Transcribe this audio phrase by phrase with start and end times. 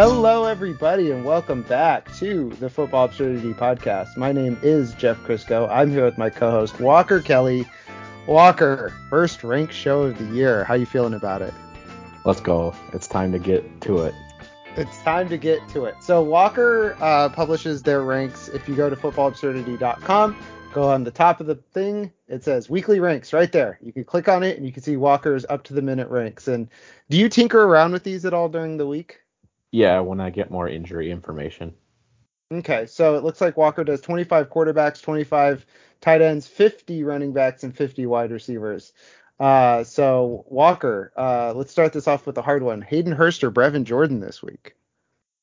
[0.00, 4.16] Hello, everybody, and welcome back to the Football Absurdity Podcast.
[4.16, 5.68] My name is Jeff Crisco.
[5.68, 7.66] I'm here with my co-host Walker Kelly.
[8.28, 10.62] Walker, first rank show of the year.
[10.62, 11.52] How you feeling about it?
[12.24, 12.76] Let's go.
[12.92, 14.14] It's time to get to it.
[14.76, 15.96] It's time to get to it.
[16.00, 18.46] So Walker uh, publishes their ranks.
[18.46, 20.36] If you go to footballabsurdity.com,
[20.74, 22.12] go on the top of the thing.
[22.28, 23.80] It says weekly ranks right there.
[23.82, 26.46] You can click on it and you can see Walker's up to the minute ranks.
[26.46, 26.68] And
[27.10, 29.22] do you tinker around with these at all during the week?
[29.72, 31.74] Yeah, when I get more injury information.
[32.50, 35.66] Okay, so it looks like Walker does 25 quarterbacks, 25
[36.00, 38.94] tight ends, 50 running backs, and 50 wide receivers.
[39.38, 42.80] Uh, so Walker, uh, let's start this off with the hard one.
[42.80, 44.74] Hayden Hurst or Brevin Jordan this week?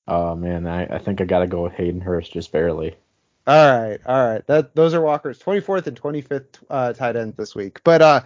[0.07, 2.95] Oh man, I, I think I gotta go with Hayden Hurst just barely.
[3.47, 4.45] All right, all right.
[4.47, 7.81] That those are Walker's 24th and 25th uh, tight ends this week.
[7.83, 8.21] But uh,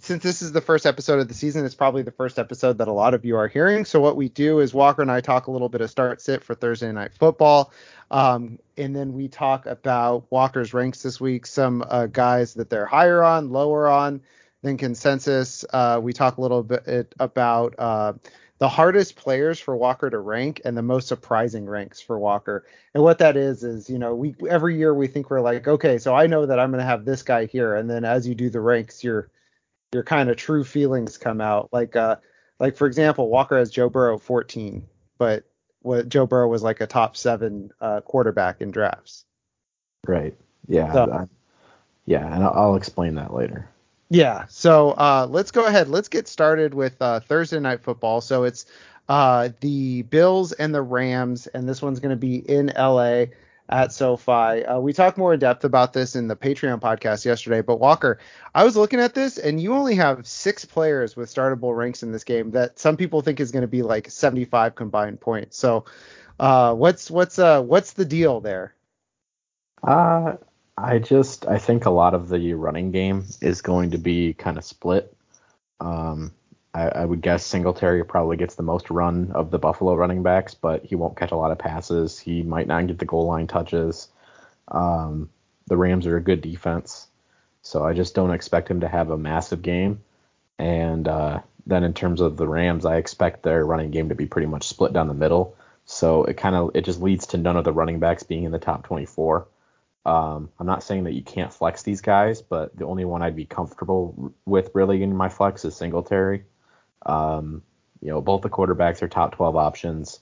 [0.00, 2.88] since this is the first episode of the season, it's probably the first episode that
[2.88, 3.84] a lot of you are hearing.
[3.84, 6.42] So what we do is Walker and I talk a little bit of start sit
[6.42, 7.72] for Thursday night football,
[8.10, 12.86] um, and then we talk about Walker's ranks this week, some uh, guys that they're
[12.86, 14.20] higher on, lower on
[14.62, 15.64] than consensus.
[15.72, 18.14] Uh, we talk a little bit about uh,
[18.58, 22.66] the hardest players for Walker to rank and the most surprising ranks for Walker.
[22.92, 25.98] And what that is is, you know, we every year we think we're like, okay,
[25.98, 28.34] so I know that I'm going to have this guy here, and then as you
[28.34, 29.30] do the ranks, you're
[29.92, 31.68] your kind of true feelings come out.
[31.72, 32.16] Like uh
[32.58, 34.86] like for example, Walker has Joe Burrow 14,
[35.16, 35.44] but
[35.82, 39.24] what Joe Burrow was like a top seven uh, quarterback in drafts.
[40.06, 40.34] Right.
[40.66, 40.92] Yeah.
[40.92, 41.24] So, I,
[42.06, 43.68] yeah, and I'll, I'll, explain that later.
[44.10, 44.46] Yeah.
[44.48, 45.88] So uh, let's go ahead.
[45.88, 48.20] Let's get started with uh, Thursday night football.
[48.20, 48.66] So it's
[49.08, 53.26] uh, the Bills and the Rams, and this one's going to be in LA
[53.68, 54.64] at SoFi.
[54.64, 58.18] Uh, we talked more in depth about this in the Patreon podcast yesterday, but Walker,
[58.54, 62.12] I was looking at this and you only have six players with startable ranks in
[62.12, 65.58] this game that some people think is going to be like 75 combined points.
[65.58, 65.84] So,
[66.40, 68.74] uh, what's what's uh what's the deal there?
[69.82, 70.36] Uh,
[70.76, 74.56] I just I think a lot of the running game is going to be kind
[74.56, 75.14] of split.
[75.80, 76.32] Um,
[76.78, 80.54] I, I, would guess Singletary probably gets the most run of the Buffalo running backs,
[80.54, 82.18] but he won't catch a lot of passes.
[82.20, 84.08] He might not get the goal line touches.
[84.68, 85.28] Um,
[85.66, 87.08] the Rams are a good defense,
[87.62, 90.02] so I just don't expect him to have a massive game.
[90.58, 94.26] And uh, then in terms of the Rams, I expect their running game to be
[94.26, 95.56] pretty much split down the middle.
[95.84, 98.52] So it kind of it just leads to none of the running backs being in
[98.52, 99.48] the top 24.
[100.06, 103.36] Um, I'm not saying that you can't flex these guys, but the only one I'd
[103.36, 106.44] be comfortable with really in my flex is Singletary.
[107.04, 107.62] Um,
[108.00, 110.20] you know, both the quarterbacks are top 12 options.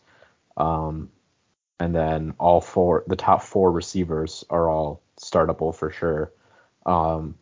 [0.57, 1.11] Um,
[1.79, 6.33] and then all four, the top four receivers are all startable for sure.
[6.87, 7.35] Um,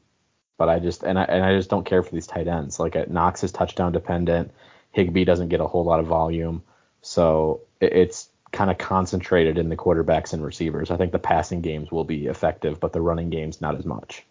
[0.56, 2.78] but I just and I and I just don't care for these tight ends.
[2.78, 4.52] Like uh, Knox is touchdown dependent.
[4.92, 6.62] Higbee doesn't get a whole lot of volume,
[7.02, 10.90] so it, it's kind of concentrated in the quarterbacks and receivers.
[10.90, 14.24] I think the passing games will be effective, but the running games not as much.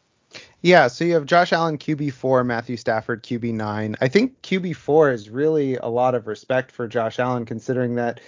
[0.63, 3.97] Yeah, so you have Josh Allen QB4, Matthew Stafford QB9.
[3.99, 8.21] I think QB4 is really a lot of respect for Josh Allen considering that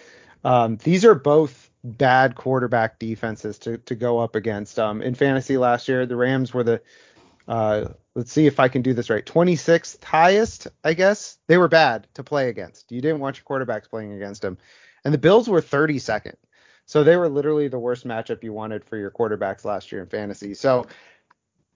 [0.44, 4.78] um, these are both bad quarterback defenses to to go up against.
[4.78, 6.81] Um, in fantasy last year, the Rams were the
[7.47, 7.85] uh,
[8.16, 9.25] let's see if I can do this right.
[9.25, 11.38] 26th highest, I guess.
[11.47, 12.91] They were bad to play against.
[12.91, 14.57] You didn't want your quarterbacks playing against them.
[15.06, 16.35] And the Bills were 32nd.
[16.85, 20.07] So they were literally the worst matchup you wanted for your quarterbacks last year in
[20.07, 20.53] fantasy.
[20.53, 20.85] So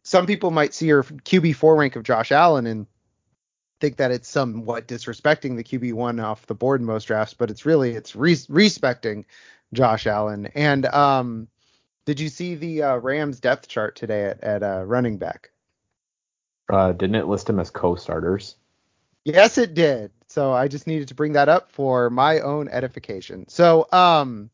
[0.03, 2.87] some people might see your QB4 rank of Josh Allen and
[3.79, 7.65] think that it's somewhat disrespecting the QB1 off the board in most drafts, but it's
[7.65, 9.25] really it's re- respecting
[9.73, 10.47] Josh Allen.
[10.55, 11.47] And um,
[12.05, 15.51] did you see the uh, Rams depth chart today at, at uh, running back?
[16.71, 18.55] Uh, didn't it list him as co-starters?
[19.25, 20.11] Yes, it did.
[20.27, 23.47] So I just needed to bring that up for my own edification.
[23.47, 24.49] So um,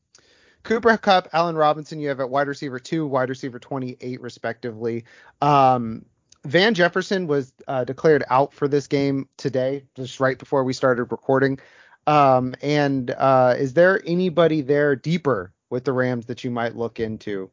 [0.66, 5.06] Cooper Kupp, Allen Robinson, you have at wide receiver two, wide receiver 28, respectively.
[5.42, 6.06] Um,
[6.44, 11.06] Van Jefferson was uh, declared out for this game today, just right before we started
[11.06, 11.60] recording.
[12.08, 17.00] Um, and uh, is there anybody there deeper with the Rams that you might look
[17.00, 17.52] into?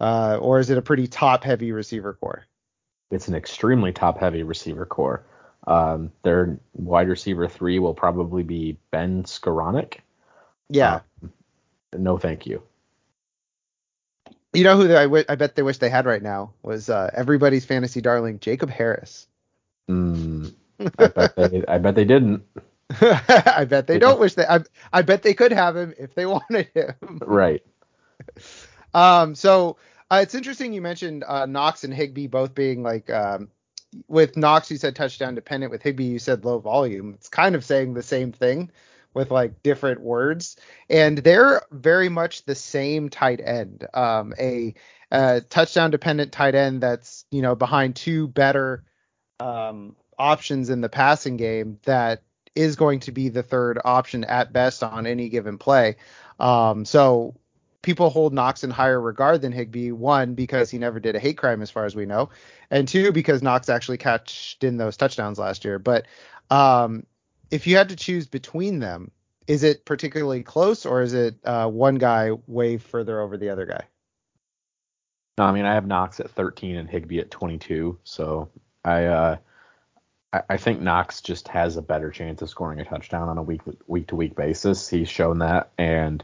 [0.00, 2.44] Uh, or is it a pretty top heavy receiver corps?
[3.10, 5.24] It's an extremely top heavy receiver corps.
[5.66, 9.98] Um, their wide receiver three will probably be Ben Skowronek.
[10.68, 11.00] Yeah.
[11.96, 12.62] No, thank you.
[14.52, 17.10] You know who I, w- I bet they wish they had right now was uh,
[17.14, 19.26] everybody's fantasy darling Jacob Harris.
[19.90, 20.54] Mm,
[20.98, 22.42] I, bet they, I bet they didn't.
[23.00, 24.46] I bet they don't wish they.
[24.46, 24.60] I,
[24.92, 27.20] I bet they could have him if they wanted him.
[27.24, 27.62] Right.
[28.94, 29.34] Um.
[29.34, 29.76] So
[30.10, 33.48] uh, it's interesting you mentioned uh, Knox and Higbee both being like um,
[34.08, 35.70] with Knox you said touchdown dependent.
[35.70, 37.12] With Higbee you said low volume.
[37.14, 38.70] It's kind of saying the same thing
[39.14, 40.56] with like different words,
[40.88, 43.86] and they're very much the same tight end.
[43.94, 44.74] Um, a,
[45.10, 48.84] a touchdown dependent tight end that's you know behind two better
[49.40, 52.22] um, options in the passing game that
[52.54, 55.96] is going to be the third option at best on any given play.
[56.40, 57.36] Um, so
[57.82, 59.92] people hold Knox in higher regard than Higbee.
[59.92, 62.30] One, because he never did a hate crime as far as we know,
[62.70, 65.78] and two, because Knox actually catched in those touchdowns last year.
[65.78, 66.06] But
[66.50, 67.04] um,
[67.50, 69.10] if you had to choose between them,
[69.46, 73.66] is it particularly close, or is it uh, one guy way further over the other
[73.66, 73.84] guy?
[75.38, 78.50] No, I mean I have Knox at 13 and Higbee at 22, so
[78.84, 79.36] I uh,
[80.32, 83.62] I, think Knox just has a better chance of scoring a touchdown on a week
[83.86, 84.88] week to week basis.
[84.88, 86.22] He's shown that, and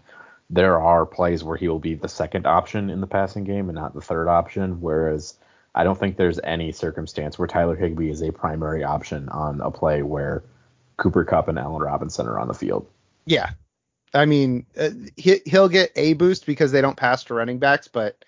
[0.51, 3.77] there are plays where he will be the second option in the passing game and
[3.77, 4.83] not the third option.
[4.83, 5.39] Whereas
[5.75, 9.71] I don't think there's any circumstance where Tyler Higbee is a primary option on a
[9.71, 10.43] play where
[10.97, 12.87] Cooper Kupp and Allen Robinson are on the field.
[13.27, 13.51] Yeah,
[14.13, 17.89] I mean uh, he, he'll get a boost because they don't pass to running backs,
[17.89, 18.25] but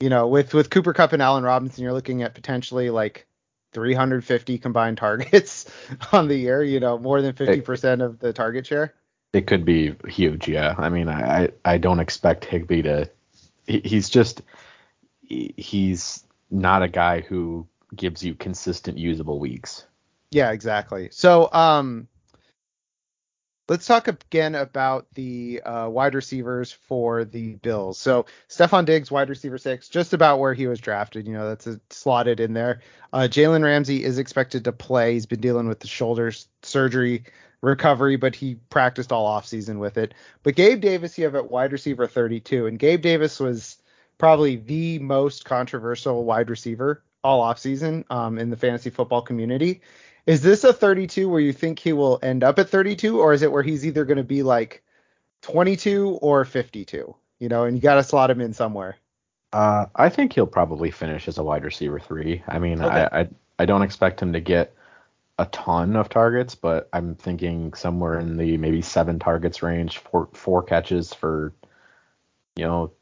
[0.00, 3.26] you know with with Cooper Kupp and Allen Robinson, you're looking at potentially like
[3.72, 5.70] 350 combined targets
[6.12, 8.94] on the year, you know, more than 50% of the target share.
[9.34, 10.74] It could be huge, yeah.
[10.78, 13.10] I mean, I I don't expect Higbee to
[13.68, 14.42] he's just
[15.20, 19.84] he's not a guy who gives you consistent usable weeks.
[20.30, 21.08] Yeah, exactly.
[21.12, 22.08] So, um
[23.68, 27.98] Let's talk again about the uh, wide receivers for the Bills.
[27.98, 31.26] So Stefon Diggs, wide receiver six, just about where he was drafted.
[31.26, 32.80] You know, that's a, slotted in there.
[33.12, 35.12] Uh, Jalen Ramsey is expected to play.
[35.12, 36.32] He's been dealing with the shoulder
[36.62, 37.24] surgery
[37.60, 40.14] recovery, but he practiced all offseason with it.
[40.44, 43.76] But Gabe Davis, you have at wide receiver 32, and Gabe Davis was
[44.16, 49.82] probably the most controversial wide receiver all offseason um, in the fantasy football community.
[50.28, 53.40] Is this a 32 where you think he will end up at 32, or is
[53.40, 54.82] it where he's either going to be like
[55.40, 57.16] 22 or 52?
[57.38, 58.98] You know, and you got to slot him in somewhere.
[59.54, 62.42] Uh, I think he'll probably finish as a wide receiver three.
[62.46, 63.08] I mean, okay.
[63.10, 63.28] I, I
[63.58, 64.74] I don't expect him to get
[65.38, 70.28] a ton of targets, but I'm thinking somewhere in the maybe seven targets range, four
[70.34, 71.54] four catches for,
[72.54, 72.92] you know,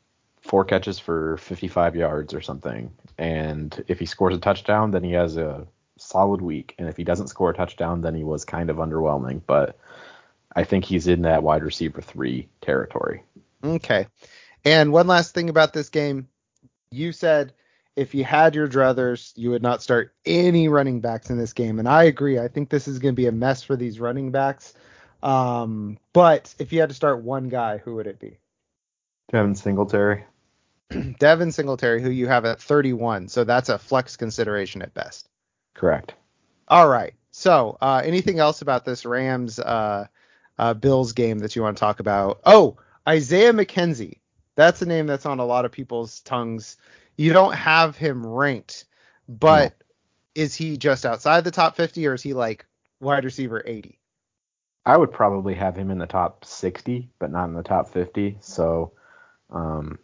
[0.42, 2.92] four catches for 55 yards or something.
[3.18, 5.66] And if he scores a touchdown, then he has a
[6.06, 6.74] solid week.
[6.78, 9.42] And if he doesn't score a touchdown, then he was kind of underwhelming.
[9.46, 9.78] But
[10.54, 13.22] I think he's in that wide receiver three territory.
[13.62, 14.06] Okay.
[14.64, 16.28] And one last thing about this game.
[16.90, 17.52] You said
[17.96, 21.78] if you had your druthers, you would not start any running backs in this game.
[21.78, 22.38] And I agree.
[22.38, 24.74] I think this is going to be a mess for these running backs.
[25.22, 28.38] Um, but if you had to start one guy, who would it be?
[29.32, 30.24] Devin Singletary.
[31.18, 33.28] Devin Singletary, who you have at 31.
[33.28, 35.28] So that's a flex consideration at best.
[35.76, 36.14] Correct.
[36.68, 37.14] All right.
[37.30, 40.06] So, uh, anything else about this Rams uh,
[40.58, 42.40] uh, Bills game that you want to talk about?
[42.44, 44.20] Oh, Isaiah McKenzie.
[44.56, 46.78] That's a name that's on a lot of people's tongues.
[47.16, 48.86] You don't have him ranked,
[49.28, 50.42] but no.
[50.42, 52.64] is he just outside the top 50 or is he like
[53.00, 53.98] wide receiver 80?
[54.86, 58.38] I would probably have him in the top 60, but not in the top 50.
[58.40, 58.92] So,
[59.50, 59.98] um,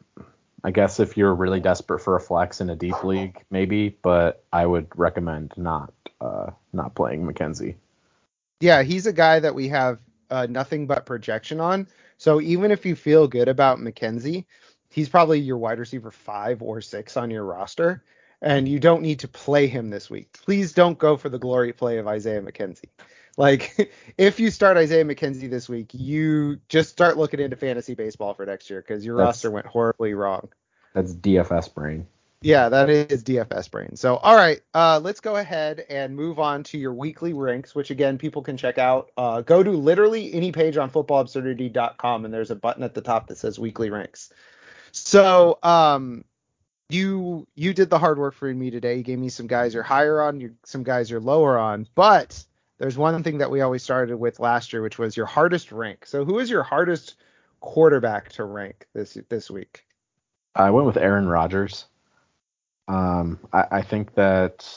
[0.65, 4.45] I guess if you're really desperate for a flex in a deep league, maybe, but
[4.53, 7.75] I would recommend not uh, not playing McKenzie.
[8.61, 9.99] Yeah, he's a guy that we have
[10.31, 11.89] uh, nothing but projection on.
[12.17, 14.45] So even if you feel good about McKenzie,
[14.89, 18.05] he's probably your wide receiver five or six on your roster,
[18.41, 20.33] and you don't need to play him this week.
[20.45, 22.91] Please don't go for the glory play of Isaiah McKenzie.
[23.37, 28.35] Like, if you start Isaiah McKenzie this week, you just start looking into fantasy baseball
[28.35, 30.49] for next year because your that's, roster went horribly wrong.
[30.95, 32.07] That's DFS brain.
[32.43, 33.95] Yeah, that is DFS brain.
[33.95, 37.91] So, all right, uh, let's go ahead and move on to your weekly ranks, which
[37.91, 39.11] again people can check out.
[39.17, 43.29] Uh, go to literally any page on footballabsurdity.com, and there's a button at the top
[43.29, 44.33] that says weekly ranks.
[44.91, 46.25] So, um,
[46.89, 48.97] you you did the hard work for me today.
[48.97, 52.45] You gave me some guys you're higher on, you, some guys you're lower on, but
[52.83, 56.05] there's one thing that we always started with last year, which was your hardest rank.
[56.05, 57.15] So who is your hardest
[57.61, 59.87] quarterback to rank this this week?
[60.57, 61.85] I went with Aaron Rodgers.
[62.89, 64.69] Um, I, I think that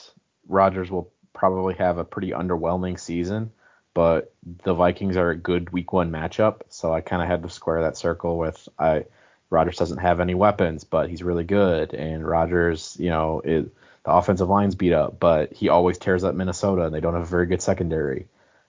[0.48, 3.52] Rodgers will probably have a pretty underwhelming season,
[3.96, 4.32] but
[4.64, 7.82] the Vikings are a good Week One matchup, so I kind of had to square
[7.82, 9.06] that circle with I.
[9.50, 13.66] Rodgers doesn't have any weapons, but he's really good, and Rodgers, you know, is
[14.06, 17.24] the offensive line's beat up, but he always tears up Minnesota and they don't have
[17.24, 18.28] a very good secondary.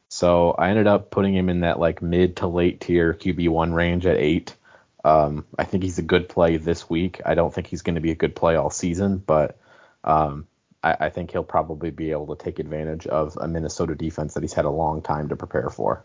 [0.09, 4.07] So I ended up putting him in that like mid to late tier QB1 range
[4.07, 4.57] at eight.
[5.05, 7.21] Um, I think he's a good play this week.
[7.25, 9.59] I don't think he's going to be a good play all season, but
[10.02, 10.47] um,
[10.83, 14.43] I, I, think he'll probably be able to take advantage of a Minnesota defense that
[14.43, 16.05] he's had a long time to prepare for.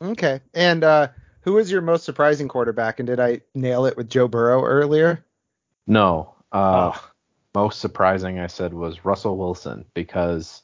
[0.00, 0.40] Okay.
[0.54, 1.08] And uh,
[1.40, 3.00] who was your most surprising quarterback?
[3.00, 5.24] And did I nail it with Joe Burrow earlier?
[5.86, 6.34] No.
[6.52, 7.10] Uh, oh.
[7.58, 10.62] Most surprising, I said, was Russell Wilson because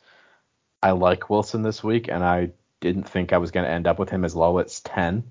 [0.80, 3.98] I like Wilson this week, and I didn't think I was going to end up
[3.98, 5.24] with him as low as 10.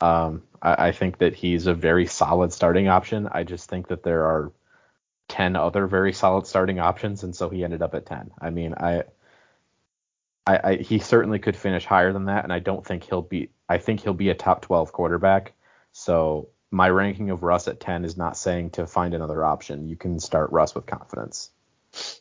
[0.00, 3.28] Um, I, I think that he's a very solid starting option.
[3.32, 4.52] I just think that there are
[5.26, 8.30] 10 other very solid starting options, and so he ended up at 10.
[8.40, 9.02] I mean, I
[10.46, 13.50] I, I, he certainly could finish higher than that, and I don't think he'll be.
[13.68, 15.54] I think he'll be a top 12 quarterback.
[15.90, 19.88] So my ranking of Russ at 10 is not saying to find another option.
[19.88, 21.50] You can start Russ with confidence.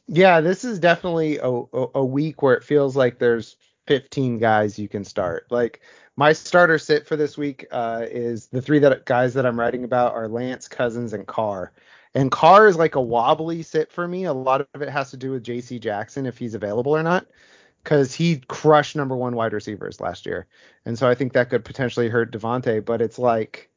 [0.07, 4.87] Yeah, this is definitely a, a, week where it feels like there's 15 guys you
[4.87, 5.45] can start.
[5.51, 5.81] Like
[6.15, 9.83] my starter sit for this week uh, is the three that guys that I'm writing
[9.83, 11.71] about are Lance, Cousins, and Carr.
[12.15, 14.23] And Carr is like a wobbly sit for me.
[14.23, 15.77] A lot of it has to do with J.C.
[15.77, 17.27] Jackson if he's available or not
[17.83, 20.47] because he crushed number one wide receivers last year.
[20.85, 22.83] And so I think that could potentially hurt Davante.
[22.83, 23.69] But it's like,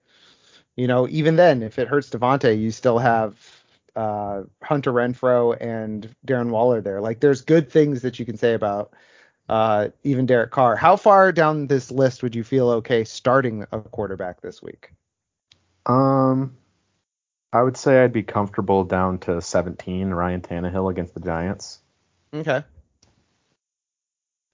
[0.76, 3.38] you know, even then, if it hurts Davante, you still have
[3.94, 7.00] uh, Hunter Renfrow and Darren Waller there.
[7.00, 8.92] Like, there's good things that you can say about
[9.48, 10.76] uh, even Derek Carr.
[10.76, 14.92] How far down this list would you feel okay starting a quarterback this week?
[15.84, 16.56] Um,
[17.52, 21.80] I would say I'd be comfortable down to 17, Ryan Tannehill against the Giants.
[22.32, 22.62] Okay.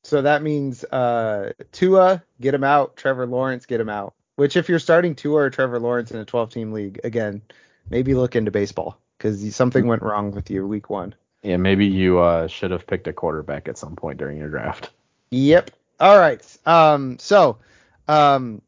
[0.02, 2.96] So that means uh, Tua, get him out.
[2.96, 4.14] Trevor Lawrence, get him out.
[4.38, 7.42] Which, if you're starting Tua or Trevor Lawrence in a 12 team league, again,
[7.90, 11.16] maybe look into baseball because something went wrong with you week one.
[11.42, 14.90] Yeah, maybe you uh, should have picked a quarterback at some point during your draft.
[15.32, 15.72] Yep.
[15.98, 16.40] All right.
[16.64, 17.58] Um, so
[18.06, 18.62] um,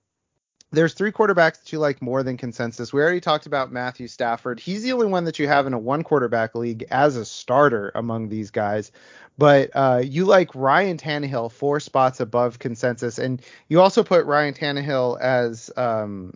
[0.72, 2.92] there's three quarterbacks that you like more than consensus.
[2.92, 4.60] We already talked about Matthew Stafford.
[4.60, 7.90] He's the only one that you have in a one quarterback league as a starter
[7.94, 8.92] among these guys.
[9.36, 14.54] But uh, you like Ryan Tannehill four spots above consensus, and you also put Ryan
[14.54, 16.34] Tannehill as um,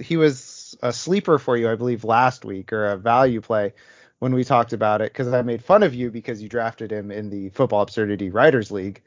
[0.00, 3.72] he was a sleeper for you, I believe, last week or a value play
[4.18, 7.10] when we talked about it because I made fun of you because you drafted him
[7.10, 9.02] in the Football Absurdity Writers League.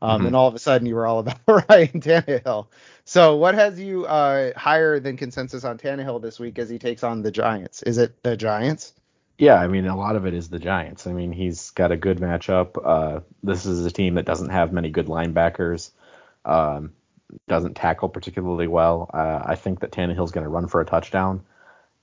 [0.00, 0.26] Um, mm-hmm.
[0.28, 2.68] And all of a sudden, you were all about Ryan Tannehill.
[3.04, 7.02] So, what has you uh, higher than consensus on Tannehill this week as he takes
[7.02, 7.82] on the Giants?
[7.82, 8.92] Is it the Giants?
[9.38, 11.06] Yeah, I mean, a lot of it is the Giants.
[11.06, 12.76] I mean, he's got a good matchup.
[12.84, 15.90] Uh, this is a team that doesn't have many good linebackers,
[16.44, 16.92] um,
[17.46, 19.08] doesn't tackle particularly well.
[19.14, 21.44] Uh, I think that Tannehill's going to run for a touchdown,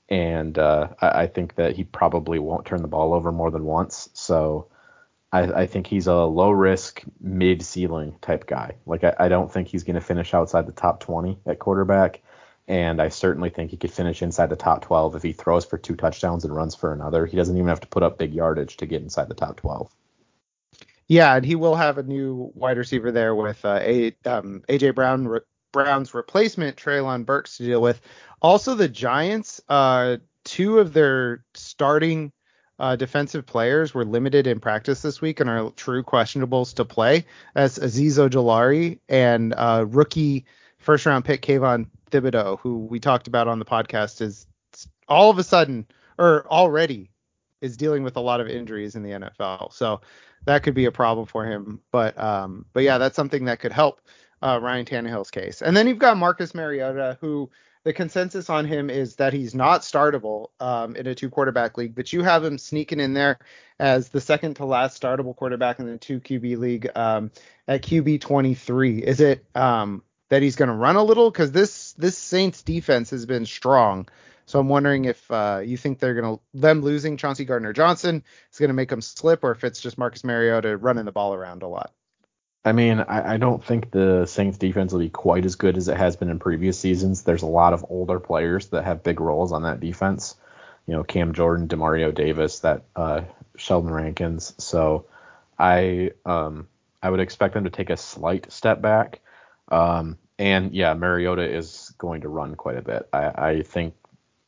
[0.07, 3.65] and uh, I, I, think that he probably won't turn the ball over more than
[3.65, 4.09] once.
[4.13, 4.67] So
[5.35, 8.75] I, I think he's a low risk, mid ceiling type guy.
[8.85, 12.21] Like, I, I don't think he's going to finish outside the top 20 at quarterback
[12.67, 15.77] and I certainly think he could finish inside the top 12 if he throws for
[15.77, 17.25] two touchdowns and runs for another.
[17.25, 19.91] He doesn't even have to put up big yardage to get inside the top 12.
[21.07, 24.95] Yeah, and he will have a new wide receiver there with uh, a, um, AJ
[24.95, 28.01] Brown re- Brown's replacement Treylon Burks to deal with.
[28.41, 32.31] Also, the Giants, uh, two of their starting
[32.79, 37.25] uh, defensive players were limited in practice this week and are true questionables to play.
[37.53, 40.46] That's Azeez Ojulari and uh, rookie
[40.77, 44.46] first round pick Kayvon Thibodeaux, who we talked about on the podcast, is
[45.08, 45.86] all of a sudden
[46.17, 47.10] or already
[47.62, 49.74] is dealing with a lot of injuries in the NFL.
[49.74, 50.01] So
[50.46, 51.82] that could be a problem for him.
[51.91, 54.01] But um, but yeah, that's something that could help
[54.41, 55.62] uh, Ryan Tannehill's case.
[55.62, 57.50] And then you've got Marcus Mariota, who
[57.85, 61.95] the consensus on him is that he's not startable um, in a two quarterback league,
[61.95, 63.37] but you have him sneaking in there
[63.79, 67.31] as the second to last startable quarterback in the two QB league um,
[67.67, 69.03] at QB 23.
[69.03, 73.11] Is it um, that he's going to run a little because this this Saints defense
[73.11, 74.09] has been strong.
[74.47, 78.23] So I'm wondering if uh, you think they're going to them losing Chauncey Gardner Johnson
[78.51, 81.35] is going to make them slip, or if it's just Marcus Mariota running the ball
[81.35, 81.93] around a lot.
[82.65, 85.88] I mean, I, I, don't think the Saints defense will be quite as good as
[85.88, 87.22] it has been in previous seasons.
[87.22, 90.36] There's a lot of older players that have big roles on that defense.
[90.88, 93.22] You know, Cam Jordan, Demario Davis, that uh,
[93.55, 94.55] Sheldon Rankins.
[94.57, 95.05] So
[95.60, 96.67] I um,
[97.03, 99.22] I would expect them to take a slight step back.
[99.69, 103.07] Um, and yeah, Mariota is going to run quite a bit.
[103.13, 103.93] I, I think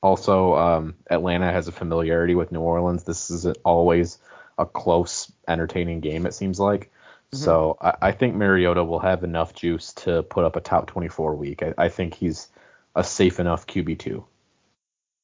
[0.01, 3.03] also um, Atlanta has a familiarity with New Orleans.
[3.03, 4.17] This is always
[4.57, 6.25] a close, entertaining game.
[6.25, 6.91] It seems like.
[7.33, 7.43] Mm-hmm.
[7.43, 11.35] So I, I, think Mariota will have enough juice to put up a top 24
[11.35, 11.61] week.
[11.61, 12.47] I, I think he's
[12.95, 14.25] a safe enough QB two.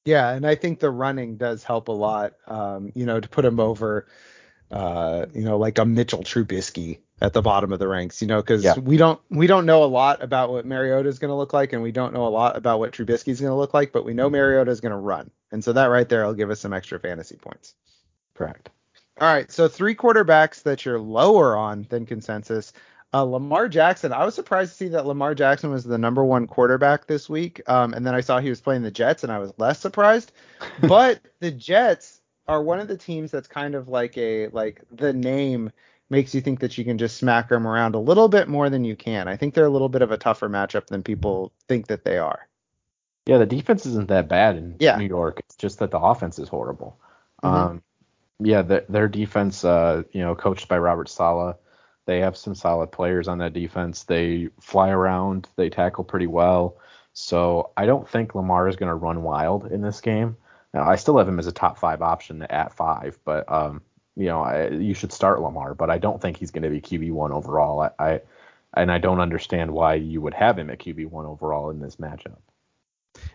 [0.06, 2.34] Yeah, and I think the running does help a lot.
[2.46, 4.08] Um, you know, to put him over,
[4.70, 8.42] uh, you know, like a Mitchell Trubisky at the bottom of the ranks, you know,
[8.42, 8.78] because yeah.
[8.78, 11.72] we don't we don't know a lot about what Mariota is going to look like,
[11.72, 14.04] and we don't know a lot about what Trubisky is going to look like, but
[14.04, 16.60] we know Mariota is going to run, and so that right there will give us
[16.60, 17.76] some extra fantasy points.
[18.36, 18.70] Correct.
[19.22, 22.74] All right, so three quarterbacks that you're lower on than consensus.
[23.14, 24.12] Uh, Lamar Jackson.
[24.12, 27.62] I was surprised to see that Lamar Jackson was the number one quarterback this week.
[27.68, 30.32] Um, and then I saw he was playing the Jets, and I was less surprised.
[30.88, 35.14] But the Jets are one of the teams that's kind of like a like the
[35.14, 35.72] name
[36.10, 38.84] makes you think that you can just smack them around a little bit more than
[38.84, 39.28] you can.
[39.28, 42.18] I think they're a little bit of a tougher matchup than people think that they
[42.18, 42.48] are.
[43.26, 44.98] Yeah, the defense isn't that bad in Yeah.
[44.98, 45.40] New York.
[45.40, 47.00] It's just that the offense is horrible.
[47.44, 47.50] Mhm.
[47.50, 47.84] Um,
[48.40, 51.56] yeah, the, their defense, uh, you know, coached by Robert Saleh,
[52.06, 54.04] they have some solid players on that defense.
[54.04, 56.78] They fly around, they tackle pretty well.
[57.14, 60.36] So I don't think Lamar is going to run wild in this game.
[60.74, 63.82] Now, I still have him as a top five option at five, but um,
[64.16, 66.82] you know, I, you should start Lamar, but I don't think he's going to be
[66.82, 67.82] QB one overall.
[67.82, 68.22] I, I
[68.76, 71.98] and I don't understand why you would have him at QB one overall in this
[71.98, 72.38] matchup.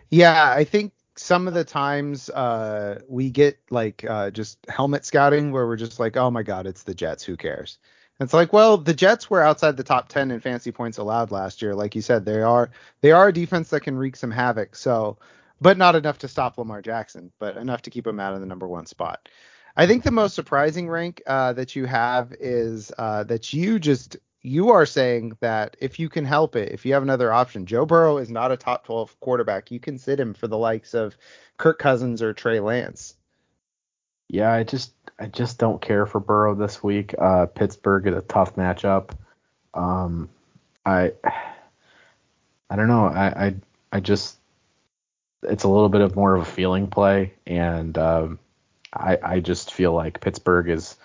[0.09, 5.51] Yeah, I think some of the times uh, we get like uh, just helmet scouting
[5.51, 7.23] where we're just like, oh my god, it's the Jets.
[7.23, 7.77] Who cares?
[8.21, 11.61] It's like, well, the Jets were outside the top 10 in fantasy points allowed last
[11.61, 11.75] year.
[11.75, 12.71] Like you said, they are
[13.01, 14.75] they are a defense that can wreak some havoc.
[14.75, 15.17] So,
[15.59, 18.45] but not enough to stop Lamar Jackson, but enough to keep him out of the
[18.45, 19.27] number one spot.
[19.75, 24.17] I think the most surprising rank uh, that you have is uh, that you just
[24.41, 27.85] you are saying that if you can help it, if you have another option, Joe
[27.85, 29.71] Burrow is not a top 12 quarterback.
[29.71, 31.17] You can sit him for the likes of
[31.57, 33.15] Kirk Cousins or Trey Lance.
[34.29, 37.15] Yeah, I just I just don't care for Burrow this week.
[37.17, 39.11] Uh, Pittsburgh is a tough matchup.
[39.73, 40.29] Um,
[40.85, 41.13] I
[42.69, 43.05] I don't know.
[43.05, 43.55] I, I
[43.91, 44.37] I just
[45.41, 48.39] it's a little bit of more of a feeling play, and um,
[48.93, 50.95] I I just feel like Pittsburgh is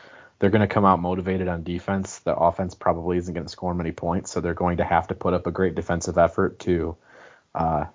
[0.45, 2.19] they're going to come out motivated on defense.
[2.19, 5.15] The offense probably isn't going to score many points, so they're going to have to
[5.15, 6.99] put up a great defensive effort to
[7.55, 7.87] uh,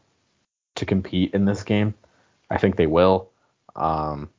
[0.74, 1.94] to compete in this game.
[2.50, 3.30] I think they will.
[3.76, 4.32] Um,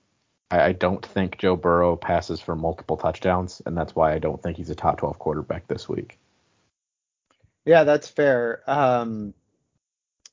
[0.51, 4.43] I, I don't think Joe Burrow passes for multiple touchdowns, and that's why I don't
[4.43, 6.19] think he's a top 12 quarterback this week.
[7.65, 8.61] Yeah, that's fair.
[8.67, 9.35] Um,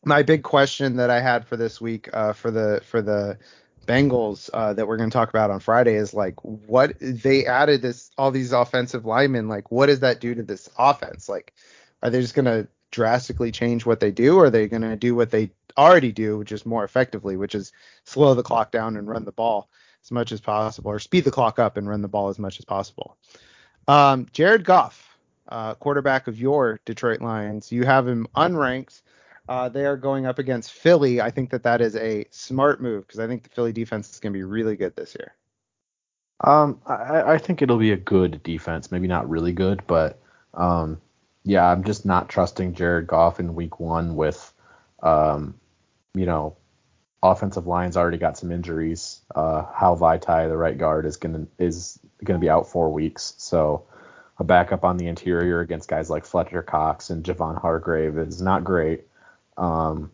[0.03, 3.37] my big question that I had for this week uh, for the for the
[3.87, 7.81] Bengals uh, that we're going to talk about on Friday is like what they added
[7.81, 9.47] this all these offensive linemen.
[9.47, 11.27] Like, what does that do to this offense?
[11.29, 11.53] Like,
[12.03, 14.95] are they just going to drastically change what they do, or are they going to
[14.95, 17.71] do what they already do, just more effectively, which is
[18.03, 19.69] slow the clock down and run the ball
[20.03, 22.59] as much as possible, or speed the clock up and run the ball as much
[22.59, 23.17] as possible?
[23.87, 29.01] Um, Jared Goff, uh, quarterback of your Detroit Lions, you have him unranked.
[29.47, 31.21] Uh, they are going up against Philly.
[31.21, 34.19] I think that that is a smart move because I think the Philly defense is
[34.19, 35.33] going to be really good this year.
[36.41, 40.19] Um, I, I think it'll be a good defense, maybe not really good, but
[40.53, 41.01] um,
[41.43, 44.53] yeah, I'm just not trusting Jared Goff in Week One with,
[45.01, 45.55] um,
[46.13, 46.57] you know,
[47.23, 49.21] offensive line's already got some injuries.
[49.33, 53.85] Uh, Hal Vaitai, the right guard, is gonna is gonna be out four weeks, so
[54.39, 58.63] a backup on the interior against guys like Fletcher Cox and Javon Hargrave is not
[58.63, 59.05] great.
[59.57, 60.11] Um,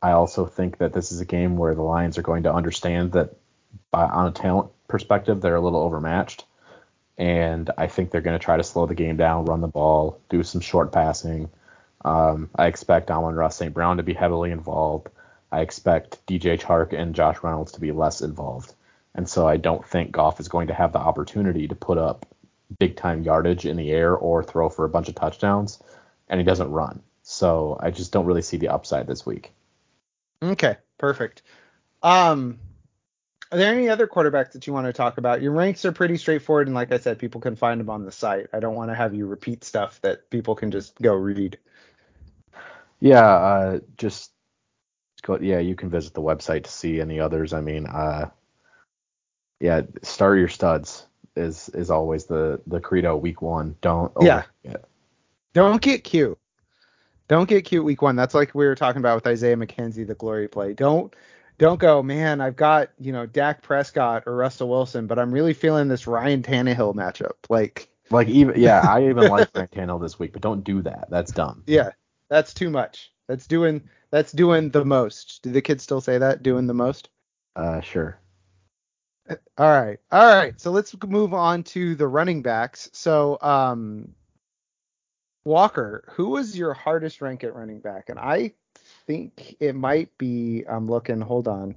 [0.00, 3.12] I also think that this is a game where the Lions are going to understand
[3.12, 3.36] that
[3.90, 6.44] by, on a talent perspective, they're a little overmatched.
[7.16, 10.20] And I think they're going to try to slow the game down, run the ball,
[10.28, 11.50] do some short passing.
[12.04, 13.74] Um, I expect Amon-Ra St.
[13.74, 15.08] Brown to be heavily involved.
[15.50, 18.72] I expect DJ Chark and Josh Reynolds to be less involved.
[19.14, 22.24] And so I don't think Goff is going to have the opportunity to put up
[22.78, 25.82] big time yardage in the air or throw for a bunch of touchdowns.
[26.28, 27.02] And he doesn't run.
[27.30, 29.52] So I just don't really see the upside this week.
[30.42, 31.42] Okay, perfect.
[32.02, 32.58] Um,
[33.52, 35.42] are there any other quarterbacks that you want to talk about?
[35.42, 38.12] Your ranks are pretty straightforward, and like I said, people can find them on the
[38.12, 38.46] site.
[38.54, 41.58] I don't want to have you repeat stuff that people can just go read.
[42.98, 44.32] Yeah, uh, just
[45.20, 45.38] go.
[45.38, 47.52] Yeah, you can visit the website to see any others.
[47.52, 48.30] I mean, uh,
[49.60, 51.04] yeah, start your studs
[51.36, 53.76] is is always the the credo week one.
[53.82, 54.12] Don't
[54.62, 54.76] Yeah.
[55.52, 56.38] Don't get cute.
[57.28, 58.16] Don't get cute week one.
[58.16, 60.72] That's like we were talking about with Isaiah McKenzie, the glory play.
[60.72, 61.14] Don't
[61.58, 65.52] don't go, man, I've got, you know, Dak Prescott or Russell Wilson, but I'm really
[65.54, 67.32] feeling this Ryan Tannehill matchup.
[67.48, 71.08] Like, Like even yeah, I even like Frank Tannehill this week, but don't do that.
[71.10, 71.64] That's dumb.
[71.66, 71.90] yeah,
[72.30, 73.12] that's too much.
[73.26, 75.42] That's doing that's doing the most.
[75.42, 76.42] Do the kids still say that?
[76.42, 77.10] Doing the most?
[77.54, 78.18] Uh, sure.
[79.58, 79.98] All right.
[80.10, 80.58] All right.
[80.58, 82.88] So let's move on to the running backs.
[82.94, 84.14] So, um,
[85.48, 88.10] Walker, who was your hardest rank at running back?
[88.10, 88.52] And I
[89.06, 91.74] think it might be, I'm looking, hold on.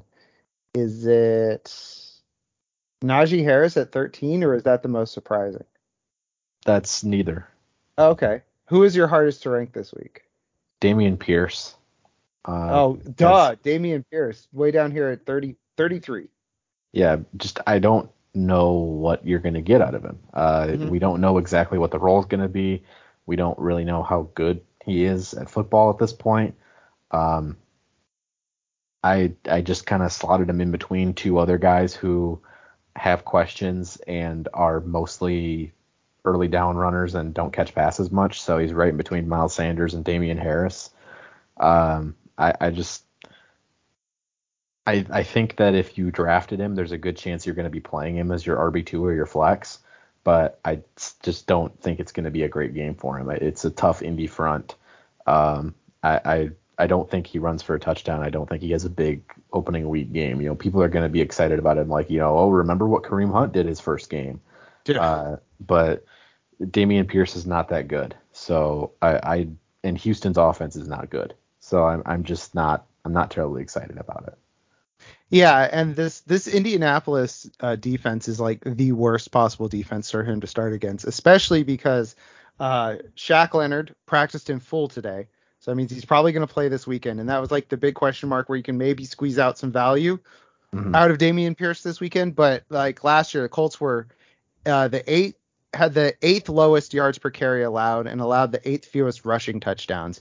[0.74, 1.74] Is it
[3.04, 5.64] Najee Harris at 13 or is that the most surprising?
[6.66, 7.48] That's neither.
[7.98, 8.42] Okay.
[8.68, 10.24] Who is your hardest to rank this week?
[10.82, 11.76] Dameon Pierce.
[12.46, 13.56] Uh, oh, duh.
[13.64, 16.28] Dameon Pierce, way down here at 30, 33.
[16.92, 20.20] yeah, just I don't know what you're going to get out of him.
[20.34, 20.90] Uh, Mhm.
[20.90, 22.84] We don't know exactly what the role is going to be.
[23.26, 26.56] We don't really know how good he is at football at this point.
[27.12, 27.58] Um,
[29.04, 32.42] I I just kind of slotted him in between two other guys who
[32.96, 35.72] have questions and are mostly
[36.24, 38.42] early down runners and don't catch passes much.
[38.42, 40.92] So he's right in between Miles Sanders and Damien Harris.
[41.58, 43.04] Um, I, I just
[44.86, 47.70] I, I think that if you drafted him, there's a good chance you're going to
[47.70, 49.80] be playing him as your RB2 or your flex.
[50.24, 50.82] But I
[51.24, 53.30] just don't think it's going to be a great game for him.
[53.30, 54.76] It's a tough Indy front.
[55.26, 58.24] Um, I, I I don't think he runs for a touchdown.
[58.24, 60.42] I don't think he has a big opening week game.
[60.42, 62.88] You know, people are going to be excited about him, like you know, oh, remember
[62.88, 64.42] what Kareem Hunt did his first game.
[64.86, 65.02] Yeah.
[65.02, 66.06] Uh, but
[66.60, 68.16] Dameon Pierce is not that good.
[68.32, 69.48] So I, I
[69.84, 71.34] and Houston's offense is not good.
[71.60, 74.38] So I'm I'm just not I'm not terribly excited about it.
[75.32, 80.42] Yeah, and this this Indianapolis uh, defense is like the worst possible defense for him
[80.42, 82.18] to start against, especially because
[82.60, 85.28] uh, Shaq Leonard practiced in full today,
[85.62, 87.78] so that means he's probably going to play this weekend, and that was like the
[87.78, 90.20] big question mark where you can maybe squeeze out some value
[90.76, 90.94] mm-hmm.
[90.94, 92.36] out of Dameon Pierce this weekend.
[92.36, 94.08] But like last year, the Colts were
[94.66, 95.38] uh, the eight
[95.74, 100.20] had the eighth lowest yards per carry allowed and allowed the eighth fewest rushing touchdowns.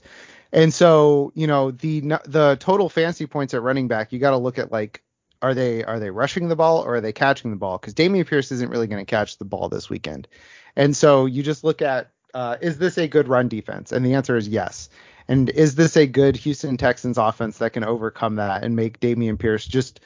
[0.53, 4.37] And so, you know, the the total fantasy points at running back, you got to
[4.37, 5.01] look at like
[5.41, 7.77] are they are they rushing the ball or are they catching the ball?
[7.77, 10.27] Because Dameon Pierce isn't really going to catch the ball this weekend.
[10.75, 13.91] And so you just look at uh, is this a good run defense?
[13.91, 14.89] And the answer is yes.
[15.27, 19.37] And is this a good Houston Texans offense that can overcome that and make Dameon
[19.37, 19.99] Pierce just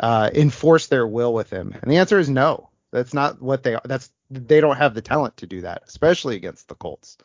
[0.00, 1.74] uh, enforce their will with him?
[1.80, 2.70] And the answer is no.
[2.90, 3.82] That's not what they are.
[3.84, 7.16] That's they don't have the talent to do that, especially against the Colts.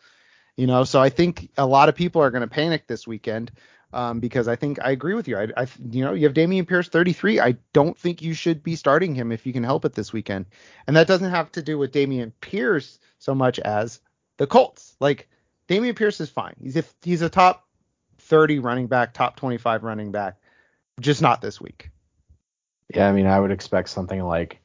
[0.58, 3.52] You know, so I think a lot of people are going to panic this weekend
[3.94, 5.38] um, because I think I agree with you.
[5.38, 7.40] I, I, you know, you have Dameon Pierce 33.
[7.40, 10.48] I don't think you should be starting him if you can help it this weekend.
[10.88, 14.02] And that doesn't have to do with Dameon Pierce so much as
[14.38, 14.96] the Colts.
[15.00, 15.30] Like
[15.70, 16.56] Dameon Pierce is fine.
[16.62, 17.68] He's if he's a top
[18.20, 20.38] 30 running back, top 25 running back,
[21.00, 21.92] just not this week.
[22.94, 24.60] Yeah, I mean, I would expect something like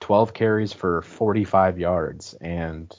[0.00, 2.94] 12 carries for 45 yards and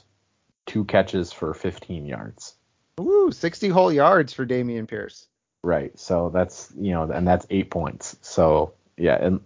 [0.74, 2.56] two catches for 15 yards.
[3.00, 5.28] Ooh, 60 whole yards for Dameon Pierce.
[5.62, 5.96] Right.
[5.96, 8.16] So that's you know, and that's eight points.
[8.22, 9.40] So yeah, and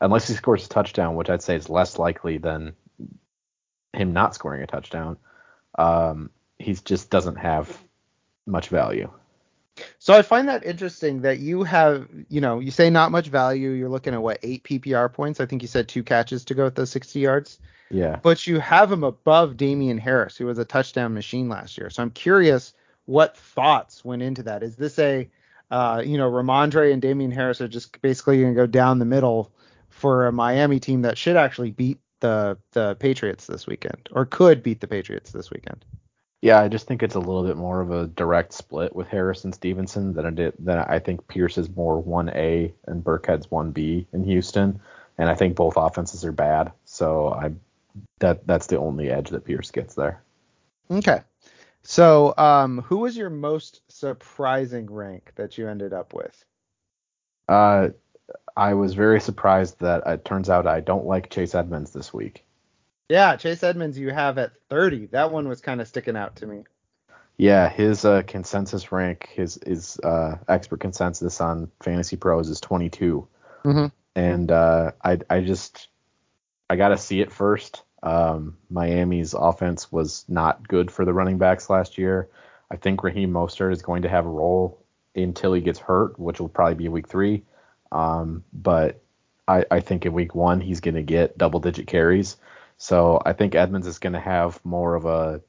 [0.00, 2.74] unless he scores a touchdown, which I'd say is less likely than
[3.92, 5.18] him not scoring a touchdown,
[5.78, 7.78] um, he just doesn't have
[8.46, 9.10] much value.
[9.98, 13.70] So I find that interesting that you have, you know, you say not much value.
[13.70, 15.40] You're looking at what eight PPR points.
[15.40, 17.58] I think you said two catches to go with those 60 yards.
[17.90, 18.20] Yeah.
[18.22, 21.90] But you have him above Damien Harris, who was a touchdown machine last year.
[21.90, 22.72] So I'm curious
[23.06, 24.62] what thoughts went into that.
[24.62, 25.28] Is this a,
[25.70, 29.04] uh, you know, Rhamondre and Damien Harris are just basically going to go down the
[29.04, 29.52] middle
[29.88, 34.62] for a Miami team that should actually beat the the Patriots this weekend or could
[34.62, 35.84] beat the Patriots this weekend?
[36.42, 39.52] Yeah, I just think it's a little bit more of a direct split with Harrison
[39.52, 44.80] Stevenson than it than I think Pierce is more 1A and Burkhead's 1B in Houston,
[45.18, 46.72] and I think both offenses are bad.
[46.86, 47.52] So I
[48.20, 50.22] that that's the only edge that Pierce gets there.
[50.90, 51.20] Okay.
[51.82, 56.44] So, um, who was your most surprising rank that you ended up with?
[57.48, 57.88] Uh,
[58.56, 62.44] I was very surprised that it turns out I don't like Chase Edmonds this week.
[63.10, 65.06] Yeah, Chase Edmonds you have at 30.
[65.06, 66.62] That one was kind of sticking out to me.
[67.36, 73.26] Yeah, his uh, consensus rank, his his uh, expert consensus on Fantasy Pros is 22.
[73.64, 73.86] Mm-hmm.
[74.14, 75.88] And uh, I I just
[76.68, 77.82] I got to see it first.
[78.00, 82.28] Um, Miami's offense was not good for the running backs last year.
[82.70, 84.84] I think Raheem Mostert is going to have a role
[85.16, 87.42] until he gets hurt, which will probably be week three.
[87.90, 89.02] Um, but
[89.48, 92.36] I, I think in week one he's going to get double digit carries.
[92.82, 95.42] So I think Edmonds is going to have more of a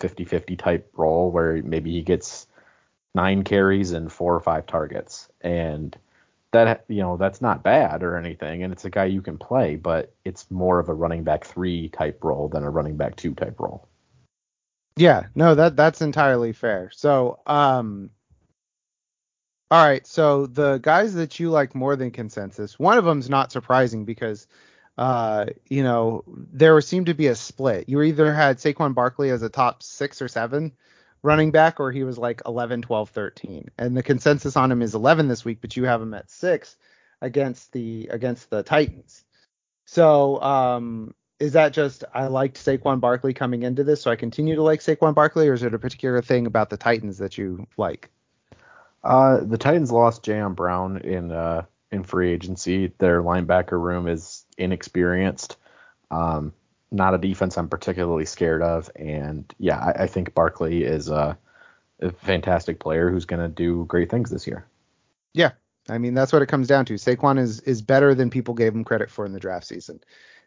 [0.00, 2.48] 50-50 type role where maybe he gets
[3.14, 5.28] nine carries and four or five targets.
[5.40, 5.96] And
[6.50, 9.76] that you know that's not bad or anything, and it's a guy you can play,
[9.76, 13.32] but it's more of a running back three type role than a running back two
[13.34, 13.88] type role.
[14.96, 16.90] Yeah, no, that that's entirely fair.
[16.92, 18.10] So, um,
[19.70, 23.50] all right, so the guys that you like more than consensus, one of them's not
[23.50, 24.46] surprising because,
[24.98, 27.88] uh, you know, there seemed to be a split.
[27.88, 30.72] You either had Saquon Barkley as a top six or seven
[31.22, 33.70] running back or he was like 11, 12, 13.
[33.78, 36.76] And the consensus on him is 11 this week, but you have him at 6
[37.20, 39.24] against the against the Titans.
[39.84, 44.54] So, um is that just I liked Saquon Barkley coming into this, so I continue
[44.54, 47.66] to like Saquon Barkley, or is it a particular thing about the Titans that you
[47.76, 48.10] like?
[49.02, 52.92] Uh, the Titans lost Jayon Brown in uh, in free agency.
[52.98, 55.56] Their linebacker room is inexperienced.
[56.10, 56.52] Um,
[56.90, 58.90] not a defense I'm particularly scared of.
[58.96, 61.38] And yeah, I, I think Barkley is a,
[62.00, 64.66] a fantastic player who's going to do great things this year.
[65.32, 65.52] Yeah,
[65.88, 66.94] I mean that's what it comes down to.
[66.94, 70.00] Saquon is is better than people gave him credit for in the draft season.